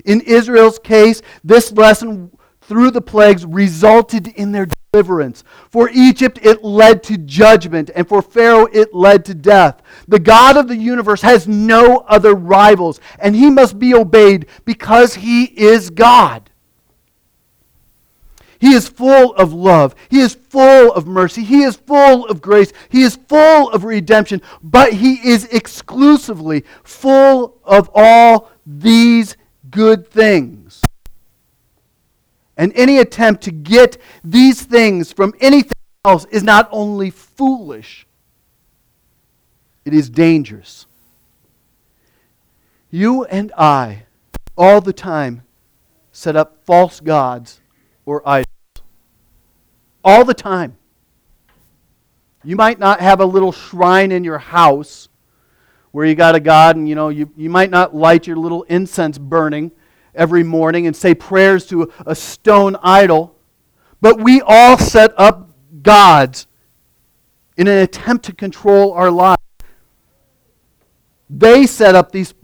In 0.05 0.21
Israel's 0.23 0.79
case, 0.79 1.23
this 1.45 1.73
lesson 1.73 2.31
through 2.63 2.91
the 2.91 3.01
plagues 3.01 3.45
resulted 3.45 4.29
in 4.29 4.53
their 4.53 4.67
deliverance. 4.93 5.45
For 5.71 5.91
Egypt, 5.91 6.39
it 6.43 6.63
led 6.63 7.03
to 7.05 7.19
judgment, 7.19 7.91
and 7.95 8.09
for 8.09 8.23
Pharaoh, 8.23 8.69
it 8.73 8.95
led 8.95 9.25
to 9.27 9.35
death. 9.35 9.83
The 10.09 10.19
God 10.19 10.57
of 10.57 10.69
the 10.69 10.77
universe 10.77 11.23
has 11.23 11.49
no 11.49 11.99
other 12.09 12.35
rivals, 12.35 13.01
and 13.19 13.35
he 13.35 13.51
must 13.51 13.79
be 13.79 13.95
obeyed 13.95 14.47
because 14.65 15.15
he 15.15 15.45
is 15.45 15.91
God. 15.91 16.51
He 18.63 18.75
is 18.75 18.89
full 18.89 19.35
of 19.35 19.53
love. 19.53 19.97
He 20.09 20.21
is 20.21 20.35
full 20.35 20.93
of 20.93 21.05
mercy. 21.05 21.43
He 21.43 21.65
is 21.65 21.75
full 21.75 22.27
of 22.27 22.41
grace. 22.41 22.73
He 22.91 23.03
is 23.03 23.17
full 23.29 23.69
of 23.71 23.83
redemption. 23.83 24.41
But 24.63 24.93
he 24.93 25.15
is 25.15 25.47
exclusively 25.47 26.65
full 26.85 27.59
of 27.65 27.91
all 27.93 28.53
these 28.65 29.37
good 29.73 30.07
things. 30.07 30.83
And 32.57 32.73
any 32.77 32.99
attempt 32.99 33.43
to 33.45 33.51
get 33.51 33.97
these 34.23 34.63
things 34.63 35.11
from 35.11 35.35
anything 35.41 35.73
else 36.05 36.27
is 36.27 36.45
not 36.45 36.69
only 36.71 37.11
foolish, 37.11 38.07
It 39.85 39.93
is 39.93 40.09
dangerous. 40.09 40.87
You 42.89 43.25
and 43.25 43.51
I, 43.59 44.05
all 44.57 44.81
the 44.81 44.93
time, 44.93 45.43
set 46.13 46.37
up 46.37 46.65
false 46.65 47.01
gods 47.01 47.61
or 48.07 48.23
idols. 48.29 48.47
All 50.05 50.25
the 50.25 50.35
time. 50.35 50.77
You 52.45 52.55
might 52.55 52.79
not 52.79 53.01
have 53.01 53.21
a 53.21 53.25
little 53.25 53.51
shrine 53.51 54.13
in 54.13 54.23
your 54.25 54.39
house 54.39 55.09
where 55.93 56.05
you 56.05 56.15
got 56.15 56.35
a 56.35 56.41
God 56.41 56.77
and 56.77 56.89
you 56.89 56.95
know 56.95 57.09
you, 57.09 57.31
you 57.37 57.49
might 57.49 57.71
not 57.71 57.95
light 57.95 58.27
your 58.27 58.37
little 58.37 58.65
incense 58.65 59.19
burning 59.19 59.71
every 60.15 60.43
morning 60.43 60.87
and 60.87 60.97
say 60.97 61.15
prayers 61.15 61.67
to 61.67 61.91
a 62.05 62.15
stone 62.15 62.77
idol, 62.83 63.37
but 64.01 64.21
we 64.21 64.43
all 64.43 64.77
set 64.77 65.13
up 65.17 65.51
gods 65.83 66.47
in 67.57 67.69
an 67.69 67.79
attempt 67.79 68.25
to 68.27 68.35
control 68.35 68.93
our 68.93 69.11
lives. 69.11 69.41
They 71.31 71.67
set 71.67 71.95
up 71.95 72.13
these 72.13 72.35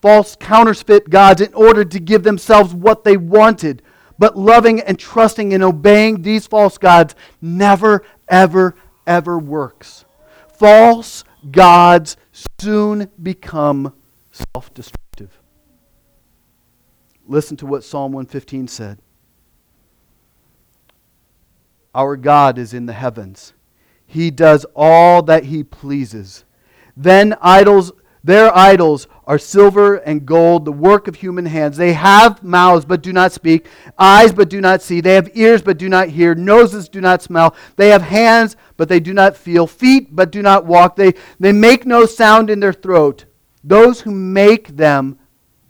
false 0.00 0.36
counterfeit 0.36 1.10
gods 1.10 1.40
in 1.40 1.54
order 1.54 1.84
to 1.84 2.00
give 2.00 2.24
themselves 2.24 2.74
what 2.74 3.04
they 3.04 3.16
wanted. 3.16 3.82
But 4.18 4.36
loving 4.36 4.80
and 4.80 4.98
trusting 4.98 5.54
and 5.54 5.62
obeying 5.62 6.22
these 6.22 6.46
false 6.46 6.76
gods 6.76 7.14
never, 7.40 8.04
ever, 8.28 8.74
ever 9.06 9.38
works. 9.38 10.04
False 10.58 11.24
gods 11.50 12.16
soon 12.32 13.10
become 13.22 13.94
self 14.30 14.72
destructive. 14.74 15.38
Listen 17.26 17.56
to 17.58 17.66
what 17.66 17.84
Psalm 17.84 18.12
115 18.12 18.68
said 18.68 18.98
Our 21.94 22.16
God 22.16 22.58
is 22.58 22.74
in 22.74 22.86
the 22.86 22.92
heavens, 22.92 23.52
He 24.06 24.30
does 24.30 24.66
all 24.74 25.22
that 25.22 25.44
He 25.44 25.62
pleases. 25.62 26.44
Then 26.96 27.34
idols 27.40 27.92
their 28.24 28.56
idols 28.56 29.08
are 29.26 29.38
silver 29.38 29.96
and 29.96 30.24
gold, 30.24 30.64
the 30.64 30.72
work 30.72 31.08
of 31.08 31.16
human 31.16 31.46
hands. 31.46 31.76
They 31.76 31.92
have 31.92 32.42
mouths 32.42 32.84
but 32.84 33.02
do 33.02 33.12
not 33.12 33.32
speak, 33.32 33.66
eyes 33.98 34.32
but 34.32 34.48
do 34.48 34.60
not 34.60 34.80
see. 34.80 35.00
They 35.00 35.14
have 35.14 35.30
ears 35.34 35.62
but 35.62 35.78
do 35.78 35.88
not 35.88 36.08
hear, 36.08 36.34
noses 36.34 36.88
do 36.88 37.00
not 37.00 37.22
smell. 37.22 37.54
They 37.76 37.88
have 37.88 38.02
hands 38.02 38.56
but 38.76 38.88
they 38.88 39.00
do 39.00 39.12
not 39.12 39.36
feel, 39.36 39.66
feet 39.66 40.14
but 40.14 40.30
do 40.30 40.40
not 40.40 40.66
walk. 40.66 40.94
They, 40.94 41.14
they 41.40 41.52
make 41.52 41.84
no 41.84 42.06
sound 42.06 42.48
in 42.48 42.60
their 42.60 42.72
throat. 42.72 43.24
Those 43.64 44.00
who 44.00 44.12
make 44.12 44.76
them 44.76 45.18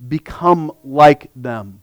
become 0.09 0.73
like 0.85 1.31
them. 1.35 1.81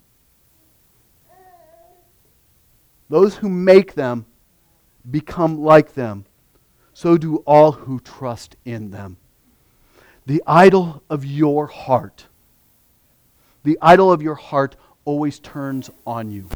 Those 3.09 3.37
who 3.37 3.49
make 3.49 3.95
them 3.95 4.27
become 5.09 5.59
like 5.61 5.95
them. 5.95 6.25
So 6.93 7.17
do 7.17 7.37
all 7.37 7.71
who 7.71 7.99
trust 8.01 8.55
in 8.65 8.91
them 8.91 9.17
the 10.29 10.43
idol 10.45 11.01
of 11.09 11.25
your 11.25 11.65
heart. 11.65 12.27
The 13.63 13.79
idol 13.81 14.11
of 14.11 14.21
your 14.21 14.35
heart 14.35 14.75
always 15.03 15.39
turns 15.39 15.89
on 16.05 16.29
you. 16.29 16.47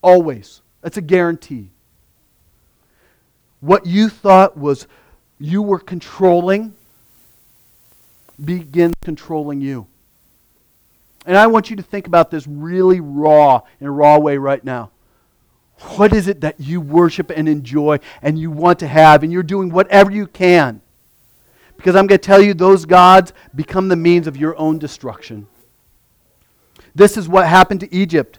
Always. 0.00 0.62
That's 0.80 0.96
a 0.96 1.02
guarantee. 1.02 1.68
What 3.60 3.84
you 3.84 4.08
thought 4.08 4.56
was 4.56 4.86
you 5.38 5.60
were 5.60 5.78
controlling 5.78 6.72
begins 8.42 8.94
controlling 9.02 9.60
you. 9.60 9.86
And 11.26 11.36
I 11.36 11.46
want 11.46 11.68
you 11.68 11.76
to 11.76 11.82
think 11.82 12.06
about 12.06 12.30
this 12.30 12.46
really 12.46 13.00
raw, 13.00 13.60
in 13.80 13.86
a 13.86 13.92
raw 13.92 14.18
way 14.18 14.38
right 14.38 14.64
now. 14.64 14.92
What 15.96 16.14
is 16.14 16.26
it 16.26 16.40
that 16.40 16.58
you 16.58 16.80
worship 16.80 17.30
and 17.36 17.46
enjoy 17.46 17.98
and 18.22 18.38
you 18.38 18.50
want 18.50 18.78
to 18.78 18.86
have, 18.86 19.22
and 19.22 19.30
you're 19.30 19.42
doing 19.42 19.68
whatever 19.68 20.10
you 20.10 20.26
can 20.26 20.80
because 21.80 21.96
I'm 21.96 22.06
going 22.06 22.20
to 22.20 22.26
tell 22.26 22.42
you, 22.42 22.52
those 22.52 22.84
gods 22.84 23.32
become 23.54 23.88
the 23.88 23.96
means 23.96 24.26
of 24.26 24.36
your 24.36 24.54
own 24.58 24.78
destruction. 24.78 25.46
This 26.94 27.16
is 27.16 27.26
what 27.26 27.48
happened 27.48 27.80
to 27.80 27.94
Egypt. 27.94 28.38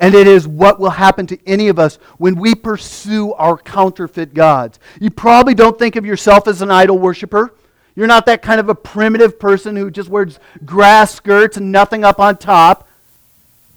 And 0.00 0.14
it 0.14 0.26
is 0.26 0.48
what 0.48 0.80
will 0.80 0.88
happen 0.88 1.26
to 1.26 1.38
any 1.46 1.68
of 1.68 1.78
us 1.78 1.96
when 2.16 2.36
we 2.36 2.54
pursue 2.54 3.34
our 3.34 3.58
counterfeit 3.58 4.32
gods. 4.32 4.78
You 5.02 5.10
probably 5.10 5.54
don't 5.54 5.78
think 5.78 5.96
of 5.96 6.06
yourself 6.06 6.48
as 6.48 6.62
an 6.62 6.70
idol 6.70 6.98
worshiper. 6.98 7.54
You're 7.94 8.06
not 8.06 8.24
that 8.24 8.40
kind 8.40 8.58
of 8.58 8.70
a 8.70 8.74
primitive 8.74 9.38
person 9.38 9.76
who 9.76 9.90
just 9.90 10.08
wears 10.08 10.38
grass 10.64 11.14
skirts 11.14 11.58
and 11.58 11.70
nothing 11.70 12.04
up 12.04 12.18
on 12.18 12.38
top. 12.38 12.88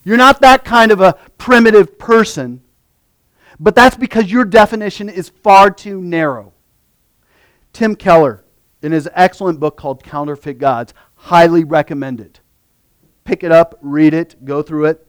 You're 0.05 0.15
not 0.15 0.39
that 0.39 0.63
kind 0.63 0.93
of 0.93 1.01
a 1.01 1.17
primitive 1.37 1.99
person. 1.99 2.61
But 3.59 3.75
that's 3.75 3.97
because 3.97 4.31
your 4.31 4.45
definition 4.45 5.09
is 5.09 5.27
far 5.27 5.69
too 5.69 5.99
narrow. 5.99 6.53
Tim 7.73 7.97
Keller 7.97 8.45
in 8.81 8.91
his 8.91 9.09
excellent 9.13 9.59
book 9.59 9.77
called 9.77 10.03
Counterfeit 10.03 10.57
Gods. 10.57 10.93
Highly 11.15 11.63
recommend 11.63 12.19
it. 12.19 12.39
Pick 13.23 13.43
it 13.43 13.51
up, 13.51 13.77
read 13.81 14.13
it, 14.13 14.43
go 14.43 14.61
through 14.61 14.85
it. 14.85 15.07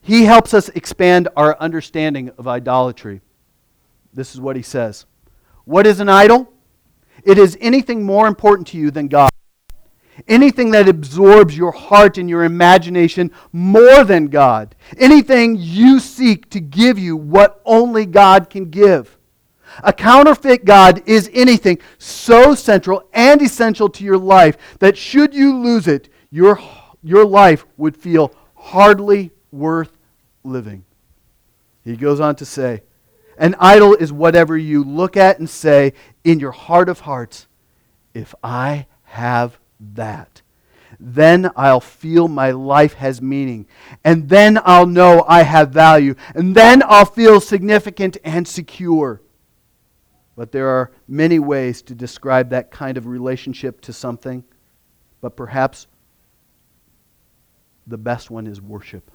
He 0.00 0.24
helps 0.24 0.54
us 0.54 0.68
expand 0.70 1.28
our 1.36 1.58
understanding 1.58 2.30
of 2.38 2.48
idolatry. 2.48 3.20
This 4.12 4.34
is 4.34 4.40
what 4.40 4.56
he 4.56 4.62
says 4.62 5.06
What 5.64 5.86
is 5.86 6.00
an 6.00 6.08
idol? 6.08 6.52
It 7.22 7.38
is 7.38 7.58
anything 7.60 8.04
more 8.04 8.26
important 8.26 8.68
to 8.68 8.78
you 8.78 8.90
than 8.90 9.08
God. 9.08 9.30
Anything 10.28 10.70
that 10.72 10.88
absorbs 10.88 11.56
your 11.56 11.72
heart 11.72 12.18
and 12.18 12.28
your 12.28 12.44
imagination 12.44 13.30
more 13.52 14.04
than 14.04 14.26
God. 14.26 14.74
Anything 14.98 15.56
you 15.58 16.00
seek 16.00 16.50
to 16.50 16.60
give 16.60 16.98
you 16.98 17.16
what 17.16 17.60
only 17.64 18.06
God 18.06 18.50
can 18.50 18.70
give. 18.70 19.18
A 19.82 19.92
counterfeit 19.92 20.64
God 20.64 21.02
is 21.06 21.30
anything 21.32 21.78
so 21.98 22.54
central 22.54 23.08
and 23.12 23.40
essential 23.40 23.88
to 23.90 24.04
your 24.04 24.18
life 24.18 24.56
that 24.78 24.96
should 24.96 25.34
you 25.34 25.56
lose 25.56 25.86
it, 25.86 26.08
your, 26.30 26.58
your 27.02 27.24
life 27.24 27.66
would 27.76 27.96
feel 27.96 28.34
hardly 28.54 29.30
worth 29.50 29.96
living. 30.44 30.84
He 31.84 31.96
goes 31.96 32.20
on 32.20 32.36
to 32.36 32.44
say, 32.44 32.82
An 33.38 33.54
idol 33.58 33.94
is 33.94 34.12
whatever 34.12 34.56
you 34.56 34.84
look 34.84 35.16
at 35.16 35.38
and 35.38 35.48
say 35.48 35.94
in 36.24 36.40
your 36.40 36.52
heart 36.52 36.88
of 36.88 37.00
hearts, 37.00 37.46
if 38.12 38.34
I 38.42 38.86
have 39.04 39.58
that, 39.94 40.42
then 40.98 41.50
I'll 41.56 41.80
feel 41.80 42.28
my 42.28 42.50
life 42.50 42.94
has 42.94 43.22
meaning. 43.22 43.66
And 44.04 44.28
then 44.28 44.58
I'll 44.64 44.86
know 44.86 45.24
I 45.26 45.42
have 45.42 45.70
value. 45.70 46.14
And 46.34 46.54
then 46.54 46.82
I'll 46.84 47.06
feel 47.06 47.40
significant 47.40 48.18
and 48.22 48.46
secure. 48.46 49.22
But 50.40 50.52
there 50.52 50.70
are 50.70 50.90
many 51.06 51.38
ways 51.38 51.82
to 51.82 51.94
describe 51.94 52.48
that 52.48 52.70
kind 52.70 52.96
of 52.96 53.06
relationship 53.06 53.82
to 53.82 53.92
something. 53.92 54.42
But 55.20 55.36
perhaps 55.36 55.86
the 57.86 57.98
best 57.98 58.30
one 58.30 58.46
is 58.46 58.58
worship. 58.58 59.10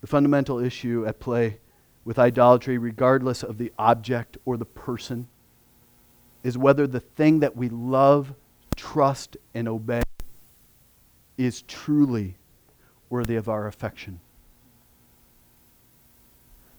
The 0.00 0.08
fundamental 0.08 0.58
issue 0.58 1.06
at 1.06 1.20
play 1.20 1.60
with 2.04 2.18
idolatry, 2.18 2.76
regardless 2.76 3.44
of 3.44 3.56
the 3.56 3.72
object 3.78 4.38
or 4.44 4.56
the 4.56 4.64
person, 4.64 5.28
is 6.42 6.58
whether 6.58 6.88
the 6.88 6.98
thing 6.98 7.38
that 7.38 7.56
we 7.56 7.68
love, 7.68 8.34
trust, 8.74 9.36
and 9.54 9.68
obey 9.68 10.02
is 11.38 11.62
truly 11.62 12.34
worthy 13.08 13.36
of 13.36 13.48
our 13.48 13.68
affection. 13.68 14.18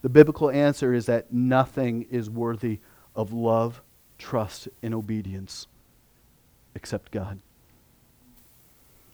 The 0.04 0.10
biblical 0.10 0.52
answer 0.52 0.94
is 0.94 1.06
that 1.06 1.34
nothing 1.34 2.06
is 2.12 2.30
worthy 2.30 2.80
of 3.16 3.32
love, 3.32 3.82
trust, 4.18 4.68
and 4.84 4.94
obedience 4.94 5.66
except 6.76 7.12
God. 7.12 7.40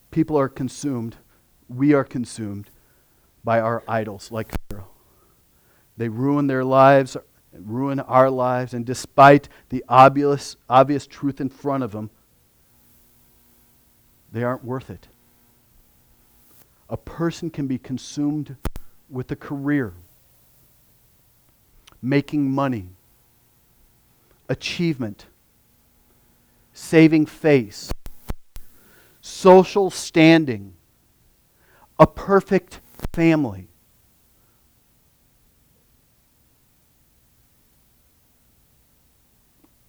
People 0.10 0.36
are 0.36 0.50
consumed, 0.50 1.18
we 1.70 1.94
are 1.94 2.04
consumed 2.04 2.72
by 3.44 3.60
our 3.60 3.84
idols 3.88 4.32
like 4.32 4.52
Pharaoh. 4.68 4.88
They 5.96 6.10
ruin 6.10 6.48
their 6.48 6.64
lives, 6.64 7.16
ruin 7.54 8.00
our 8.00 8.32
lives, 8.32 8.74
and 8.74 8.84
despite 8.84 9.48
the 9.70 9.86
obvious, 9.88 10.56
obvious 10.68 11.06
truth 11.06 11.40
in 11.40 11.50
front 11.50 11.84
of 11.84 11.92
them, 11.92 12.10
they 14.32 14.42
aren't 14.42 14.64
worth 14.64 14.90
it. 14.90 15.08
A 16.90 16.98
person 16.98 17.52
can 17.52 17.68
be 17.68 17.78
consumed 17.78 18.56
with 19.08 19.32
a 19.32 19.36
career 19.36 19.94
making 22.02 22.50
money, 22.50 22.90
achievement, 24.48 25.26
saving 26.74 27.26
face, 27.26 27.92
social 29.22 29.90
standing, 29.90 30.74
a 32.00 32.08
perfect 32.08 32.80
family. 33.14 33.68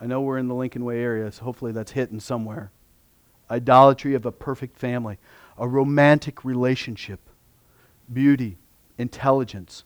I 0.00 0.06
know 0.06 0.22
we're 0.22 0.38
in 0.38 0.48
the 0.48 0.54
Lincoln 0.54 0.84
Way 0.84 1.00
area, 1.00 1.30
so 1.30 1.44
hopefully 1.44 1.72
that's 1.72 1.92
hitting 1.92 2.20
somewhere. 2.20 2.72
Idolatry 3.50 4.14
of 4.14 4.24
a 4.24 4.32
perfect 4.32 4.78
family, 4.78 5.18
a 5.58 5.68
romantic 5.68 6.44
relationship, 6.44 7.20
beauty, 8.10 8.56
intelligence, 8.96 9.84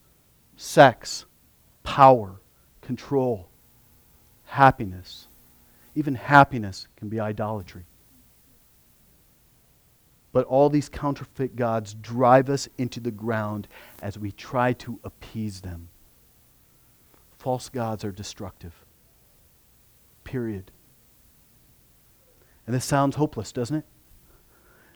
sex, 0.56 1.24
power, 1.84 2.40
control, 2.80 3.46
happiness. 4.46 5.28
Even 5.94 6.16
happiness 6.16 6.88
can 6.96 7.08
be 7.08 7.20
idolatry. 7.20 7.84
But 10.32 10.46
all 10.46 10.68
these 10.68 10.88
counterfeit 10.88 11.54
gods 11.54 11.94
drive 11.94 12.50
us 12.50 12.68
into 12.76 12.98
the 12.98 13.12
ground 13.12 13.68
as 14.02 14.18
we 14.18 14.32
try 14.32 14.72
to 14.72 14.98
appease 15.04 15.60
them. 15.60 15.88
False 17.38 17.68
gods 17.68 18.04
are 18.04 18.10
destructive. 18.10 18.72
Period. 20.24 20.72
And 22.66 22.74
this 22.74 22.84
sounds 22.84 23.14
hopeless, 23.14 23.52
doesn't 23.52 23.76
it? 23.76 23.84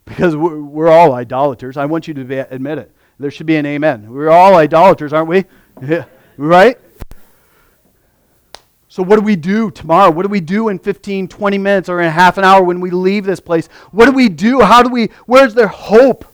Because 0.05 0.34
we're, 0.34 0.61
we're 0.61 0.89
all 0.89 1.12
idolaters. 1.12 1.76
I 1.76 1.84
want 1.84 2.09
you 2.09 2.14
to 2.14 2.24
be, 2.24 2.39
admit 2.39 2.78
it. 2.78 2.91
There 3.20 3.30
should 3.30 3.47
be 3.47 3.57
an 3.57 3.66
amen. 3.66 4.11
We're 4.11 4.30
all 4.30 4.57
idolaters, 4.57 5.12
aren't 5.12 5.28
we? 5.28 5.45
Yeah. 5.80 6.07
Right? 6.39 6.78
So, 8.86 9.03
what 9.03 9.16
do 9.16 9.22
we 9.22 9.36
do 9.36 9.70
tomorrow? 9.70 10.11
What 10.11 10.22
do 10.22 10.28
we 10.28 10.41
do 10.41 10.68
in 10.68 10.78
15, 10.78 11.28
20 11.28 11.59
minutes 11.59 11.89
or 11.89 12.01
in 12.01 12.11
half 12.11 12.39
an 12.39 12.45
hour 12.45 12.62
when 12.62 12.80
we 12.80 12.91
leave 12.91 13.24
this 13.24 13.41
place? 13.41 13.68
What 13.91 14.07
do 14.07 14.12
we 14.12 14.28
do? 14.28 14.61
How 14.61 14.82
do 14.82 14.89
we, 14.89 15.09
where's 15.26 15.55
there 15.55 15.68
hope? 15.68 16.24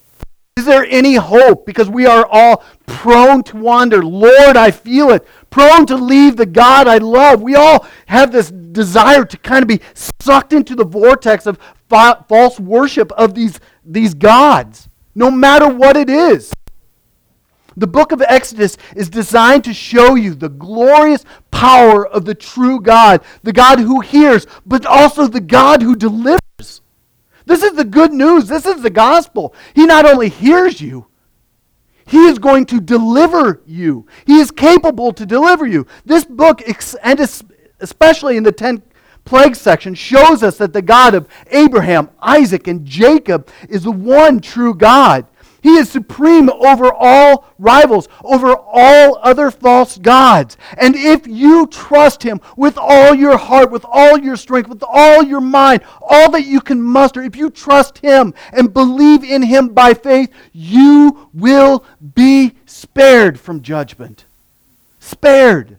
Is 0.56 0.66
there 0.66 0.86
any 0.88 1.14
hope? 1.16 1.66
Because 1.66 1.90
we 1.90 2.06
are 2.06 2.28
all 2.30 2.62
prone 2.86 3.42
to 3.44 3.56
wander. 3.56 4.04
Lord, 4.04 4.56
I 4.56 4.70
feel 4.70 5.10
it. 5.10 5.26
Prone 5.50 5.84
to 5.86 5.96
leave 5.96 6.36
the 6.36 6.46
God 6.46 6.86
I 6.86 6.98
love. 6.98 7.42
We 7.42 7.54
all 7.56 7.86
have 8.06 8.30
this 8.30 8.50
desire 8.50 9.24
to 9.24 9.36
kind 9.38 9.62
of 9.62 9.68
be 9.68 9.80
sucked 10.22 10.52
into 10.52 10.76
the 10.76 10.84
vortex 10.84 11.46
of 11.46 11.58
fa- 11.88 12.24
false 12.28 12.60
worship 12.60 13.10
of 13.12 13.34
these, 13.34 13.58
these 13.84 14.14
gods, 14.14 14.88
no 15.14 15.30
matter 15.30 15.68
what 15.68 15.96
it 15.96 16.08
is. 16.08 16.52
The 17.76 17.86
book 17.86 18.12
of 18.12 18.22
Exodus 18.22 18.76
is 18.94 19.08
designed 19.08 19.64
to 19.64 19.74
show 19.74 20.14
you 20.14 20.34
the 20.34 20.48
glorious 20.48 21.24
power 21.50 22.06
of 22.06 22.24
the 22.24 22.34
true 22.34 22.80
God, 22.80 23.22
the 23.42 23.52
God 23.52 23.80
who 23.80 24.00
hears, 24.00 24.46
but 24.64 24.86
also 24.86 25.26
the 25.26 25.40
God 25.40 25.82
who 25.82 25.96
delivers. 25.96 26.40
This 27.46 27.62
is 27.62 27.72
the 27.74 27.84
good 27.84 28.12
news. 28.12 28.48
This 28.48 28.64
is 28.64 28.82
the 28.82 28.90
gospel. 28.90 29.54
He 29.74 29.86
not 29.86 30.06
only 30.06 30.28
hears 30.28 30.80
you, 30.80 31.06
he 32.06 32.26
is 32.26 32.38
going 32.38 32.66
to 32.66 32.80
deliver 32.80 33.62
you. 33.66 34.06
He 34.26 34.38
is 34.38 34.50
capable 34.50 35.12
to 35.12 35.26
deliver 35.26 35.66
you. 35.66 35.86
This 36.04 36.24
book, 36.24 36.62
and 37.02 37.20
especially 37.80 38.36
in 38.36 38.42
the 38.42 38.52
10 38.52 38.82
plague 39.24 39.56
section, 39.56 39.94
shows 39.94 40.42
us 40.42 40.58
that 40.58 40.72
the 40.74 40.82
God 40.82 41.14
of 41.14 41.28
Abraham, 41.50 42.10
Isaac, 42.20 42.68
and 42.68 42.84
Jacob 42.84 43.48
is 43.68 43.84
the 43.84 43.90
one 43.90 44.40
true 44.40 44.74
God. 44.74 45.26
He 45.64 45.76
is 45.76 45.88
supreme 45.88 46.50
over 46.50 46.92
all 46.92 47.46
rivals, 47.58 48.06
over 48.22 48.54
all 48.54 49.18
other 49.22 49.50
false 49.50 49.96
gods. 49.96 50.58
And 50.76 50.94
if 50.94 51.26
you 51.26 51.66
trust 51.68 52.22
Him 52.22 52.42
with 52.54 52.76
all 52.76 53.14
your 53.14 53.38
heart, 53.38 53.70
with 53.70 53.86
all 53.88 54.18
your 54.18 54.36
strength, 54.36 54.68
with 54.68 54.84
all 54.86 55.22
your 55.22 55.40
mind, 55.40 55.80
all 56.02 56.30
that 56.32 56.44
you 56.44 56.60
can 56.60 56.82
muster, 56.82 57.22
if 57.22 57.34
you 57.34 57.48
trust 57.48 57.96
Him 57.96 58.34
and 58.52 58.74
believe 58.74 59.24
in 59.24 59.40
Him 59.40 59.68
by 59.68 59.94
faith, 59.94 60.30
you 60.52 61.30
will 61.32 61.82
be 62.14 62.56
spared 62.66 63.40
from 63.40 63.62
judgment. 63.62 64.26
Spared. 65.00 65.78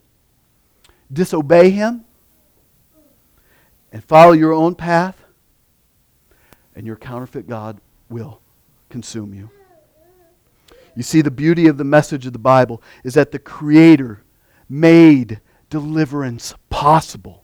Disobey 1.14 1.70
Him 1.70 2.06
and 3.92 4.04
follow 4.04 4.32
your 4.32 4.52
own 4.52 4.74
path, 4.74 5.24
and 6.76 6.88
your 6.88 6.96
counterfeit 6.96 7.48
God 7.48 7.80
will 8.10 8.42
consume 8.90 9.32
you. 9.36 9.52
You 10.96 11.04
see, 11.04 11.22
the 11.22 11.32
beauty 11.32 11.68
of 11.68 11.78
the 11.78 11.84
message 11.84 12.26
of 12.26 12.34
the 12.34 12.40
Bible 12.40 12.82
is 13.04 13.14
that 13.16 13.32
the 13.32 13.40
Creator 13.40 14.24
made 14.70 15.42
deliverance 15.70 16.54
possible. 16.70 17.44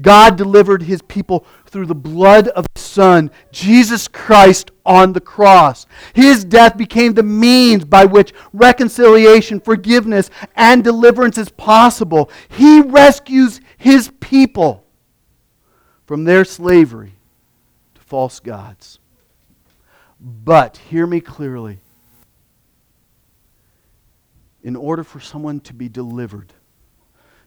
God 0.00 0.36
delivered 0.36 0.82
his 0.82 1.00
people 1.02 1.46
through 1.66 1.86
the 1.86 1.94
blood 1.94 2.48
of 2.48 2.66
his 2.74 2.82
Son, 2.82 3.30
Jesus 3.50 4.08
Christ, 4.08 4.70
on 4.84 5.12
the 5.12 5.20
cross. 5.20 5.86
His 6.14 6.44
death 6.44 6.76
became 6.76 7.14
the 7.14 7.22
means 7.22 7.84
by 7.84 8.04
which 8.04 8.34
reconciliation, 8.52 9.58
forgiveness, 9.58 10.30
and 10.54 10.84
deliverance 10.84 11.38
is 11.38 11.48
possible. 11.48 12.30
He 12.48 12.82
rescues 12.82 13.60
his 13.78 14.10
people 14.20 14.84
from 16.04 16.24
their 16.24 16.44
slavery 16.44 17.14
to 17.94 18.00
false 18.02 18.38
gods. 18.38 18.98
But, 20.20 20.78
hear 20.78 21.06
me 21.06 21.20
clearly, 21.20 21.80
in 24.62 24.74
order 24.74 25.04
for 25.04 25.20
someone 25.20 25.60
to 25.60 25.74
be 25.74 25.88
delivered, 25.88 26.52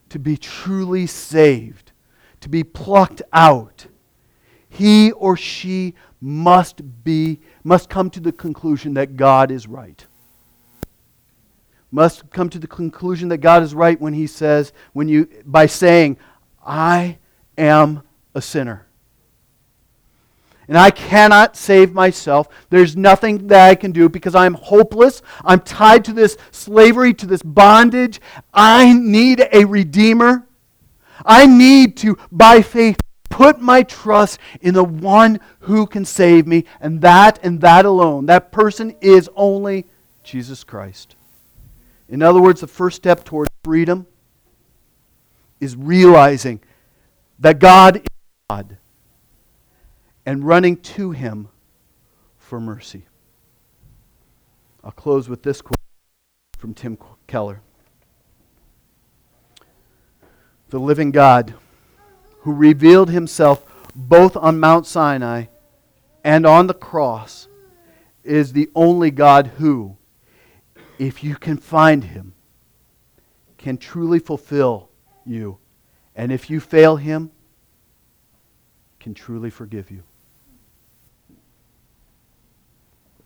to 0.08 0.18
be 0.18 0.36
truly 0.36 1.06
saved, 1.06 1.92
to 2.40 2.48
be 2.48 2.64
plucked 2.64 3.22
out, 3.32 3.86
he 4.68 5.10
or 5.12 5.36
she 5.36 5.94
must 6.20 7.04
be 7.04 7.40
must 7.64 7.88
come 7.88 8.08
to 8.10 8.20
the 8.20 8.32
conclusion 8.32 8.94
that 8.94 9.16
God 9.16 9.50
is 9.50 9.66
right. 9.66 10.06
Must 11.90 12.30
come 12.30 12.48
to 12.50 12.58
the 12.58 12.68
conclusion 12.68 13.28
that 13.30 13.38
God 13.38 13.62
is 13.64 13.74
right 13.74 14.00
when 14.00 14.14
he 14.14 14.26
says 14.26 14.72
when 14.92 15.08
you 15.08 15.28
by 15.44 15.66
saying 15.66 16.18
I 16.64 17.18
am 17.58 18.02
a 18.34 18.40
sinner 18.40 18.86
and 20.70 20.78
I 20.78 20.92
cannot 20.92 21.56
save 21.56 21.92
myself. 21.92 22.48
There's 22.70 22.96
nothing 22.96 23.48
that 23.48 23.68
I 23.68 23.74
can 23.74 23.90
do 23.90 24.08
because 24.08 24.36
I'm 24.36 24.54
hopeless. 24.54 25.20
I'm 25.44 25.58
tied 25.62 26.04
to 26.04 26.12
this 26.12 26.36
slavery, 26.52 27.12
to 27.14 27.26
this 27.26 27.42
bondage. 27.42 28.20
I 28.54 28.94
need 28.94 29.48
a 29.52 29.64
redeemer. 29.64 30.46
I 31.26 31.46
need 31.46 31.96
to, 31.98 32.16
by 32.30 32.62
faith, 32.62 33.00
put 33.30 33.60
my 33.60 33.82
trust 33.82 34.38
in 34.60 34.74
the 34.74 34.84
one 34.84 35.40
who 35.58 35.88
can 35.88 36.04
save 36.04 36.46
me, 36.46 36.66
and 36.80 37.00
that 37.00 37.40
and 37.42 37.60
that 37.62 37.84
alone. 37.84 38.26
That 38.26 38.52
person 38.52 38.94
is 39.00 39.28
only 39.34 39.86
Jesus 40.22 40.62
Christ. 40.62 41.16
In 42.08 42.22
other 42.22 42.40
words, 42.40 42.60
the 42.60 42.68
first 42.68 42.94
step 42.94 43.24
toward 43.24 43.48
freedom 43.64 44.06
is 45.58 45.74
realizing 45.74 46.60
that 47.40 47.58
God 47.58 47.96
is 47.96 48.02
God 48.48 48.76
and 50.30 50.44
running 50.44 50.76
to 50.76 51.10
him 51.10 51.48
for 52.38 52.60
mercy. 52.60 53.04
I'll 54.84 54.92
close 54.92 55.28
with 55.28 55.42
this 55.42 55.60
quote 55.60 55.74
from 56.56 56.72
Tim 56.72 56.96
Keller. 57.26 57.62
The 60.68 60.78
living 60.78 61.10
God, 61.10 61.54
who 62.42 62.52
revealed 62.52 63.10
himself 63.10 63.66
both 63.96 64.36
on 64.36 64.60
Mount 64.60 64.86
Sinai 64.86 65.46
and 66.22 66.46
on 66.46 66.68
the 66.68 66.74
cross, 66.74 67.48
is 68.22 68.52
the 68.52 68.70
only 68.76 69.10
God 69.10 69.48
who, 69.58 69.96
if 70.96 71.24
you 71.24 71.34
can 71.34 71.56
find 71.56 72.04
him, 72.04 72.34
can 73.58 73.76
truly 73.76 74.20
fulfill 74.20 74.90
you. 75.26 75.58
And 76.14 76.30
if 76.30 76.48
you 76.48 76.60
fail 76.60 76.94
him, 76.94 77.32
can 79.00 79.12
truly 79.12 79.50
forgive 79.50 79.90
you. 79.90 80.04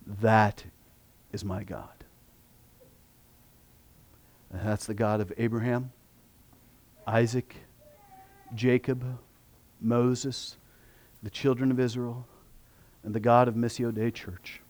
That 0.06 0.64
is 1.32 1.44
my 1.44 1.64
God. 1.64 1.88
And 4.52 4.66
that's 4.66 4.86
the 4.86 4.94
God 4.94 5.20
of 5.20 5.32
Abraham, 5.36 5.92
Isaac, 7.06 7.56
Jacob, 8.54 9.04
Moses, 9.80 10.56
the 11.22 11.30
children 11.30 11.70
of 11.70 11.80
Israel, 11.80 12.26
and 13.02 13.14
the 13.14 13.20
God 13.20 13.48
of 13.48 13.54
Missio 13.54 13.92
Dei 13.92 14.10
Church. 14.10 14.60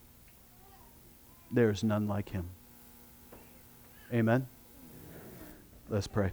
There 1.50 1.70
is 1.70 1.84
none 1.84 2.08
like 2.08 2.30
him. 2.30 2.48
Amen. 4.12 4.46
Let's 5.88 6.06
pray. 6.06 6.30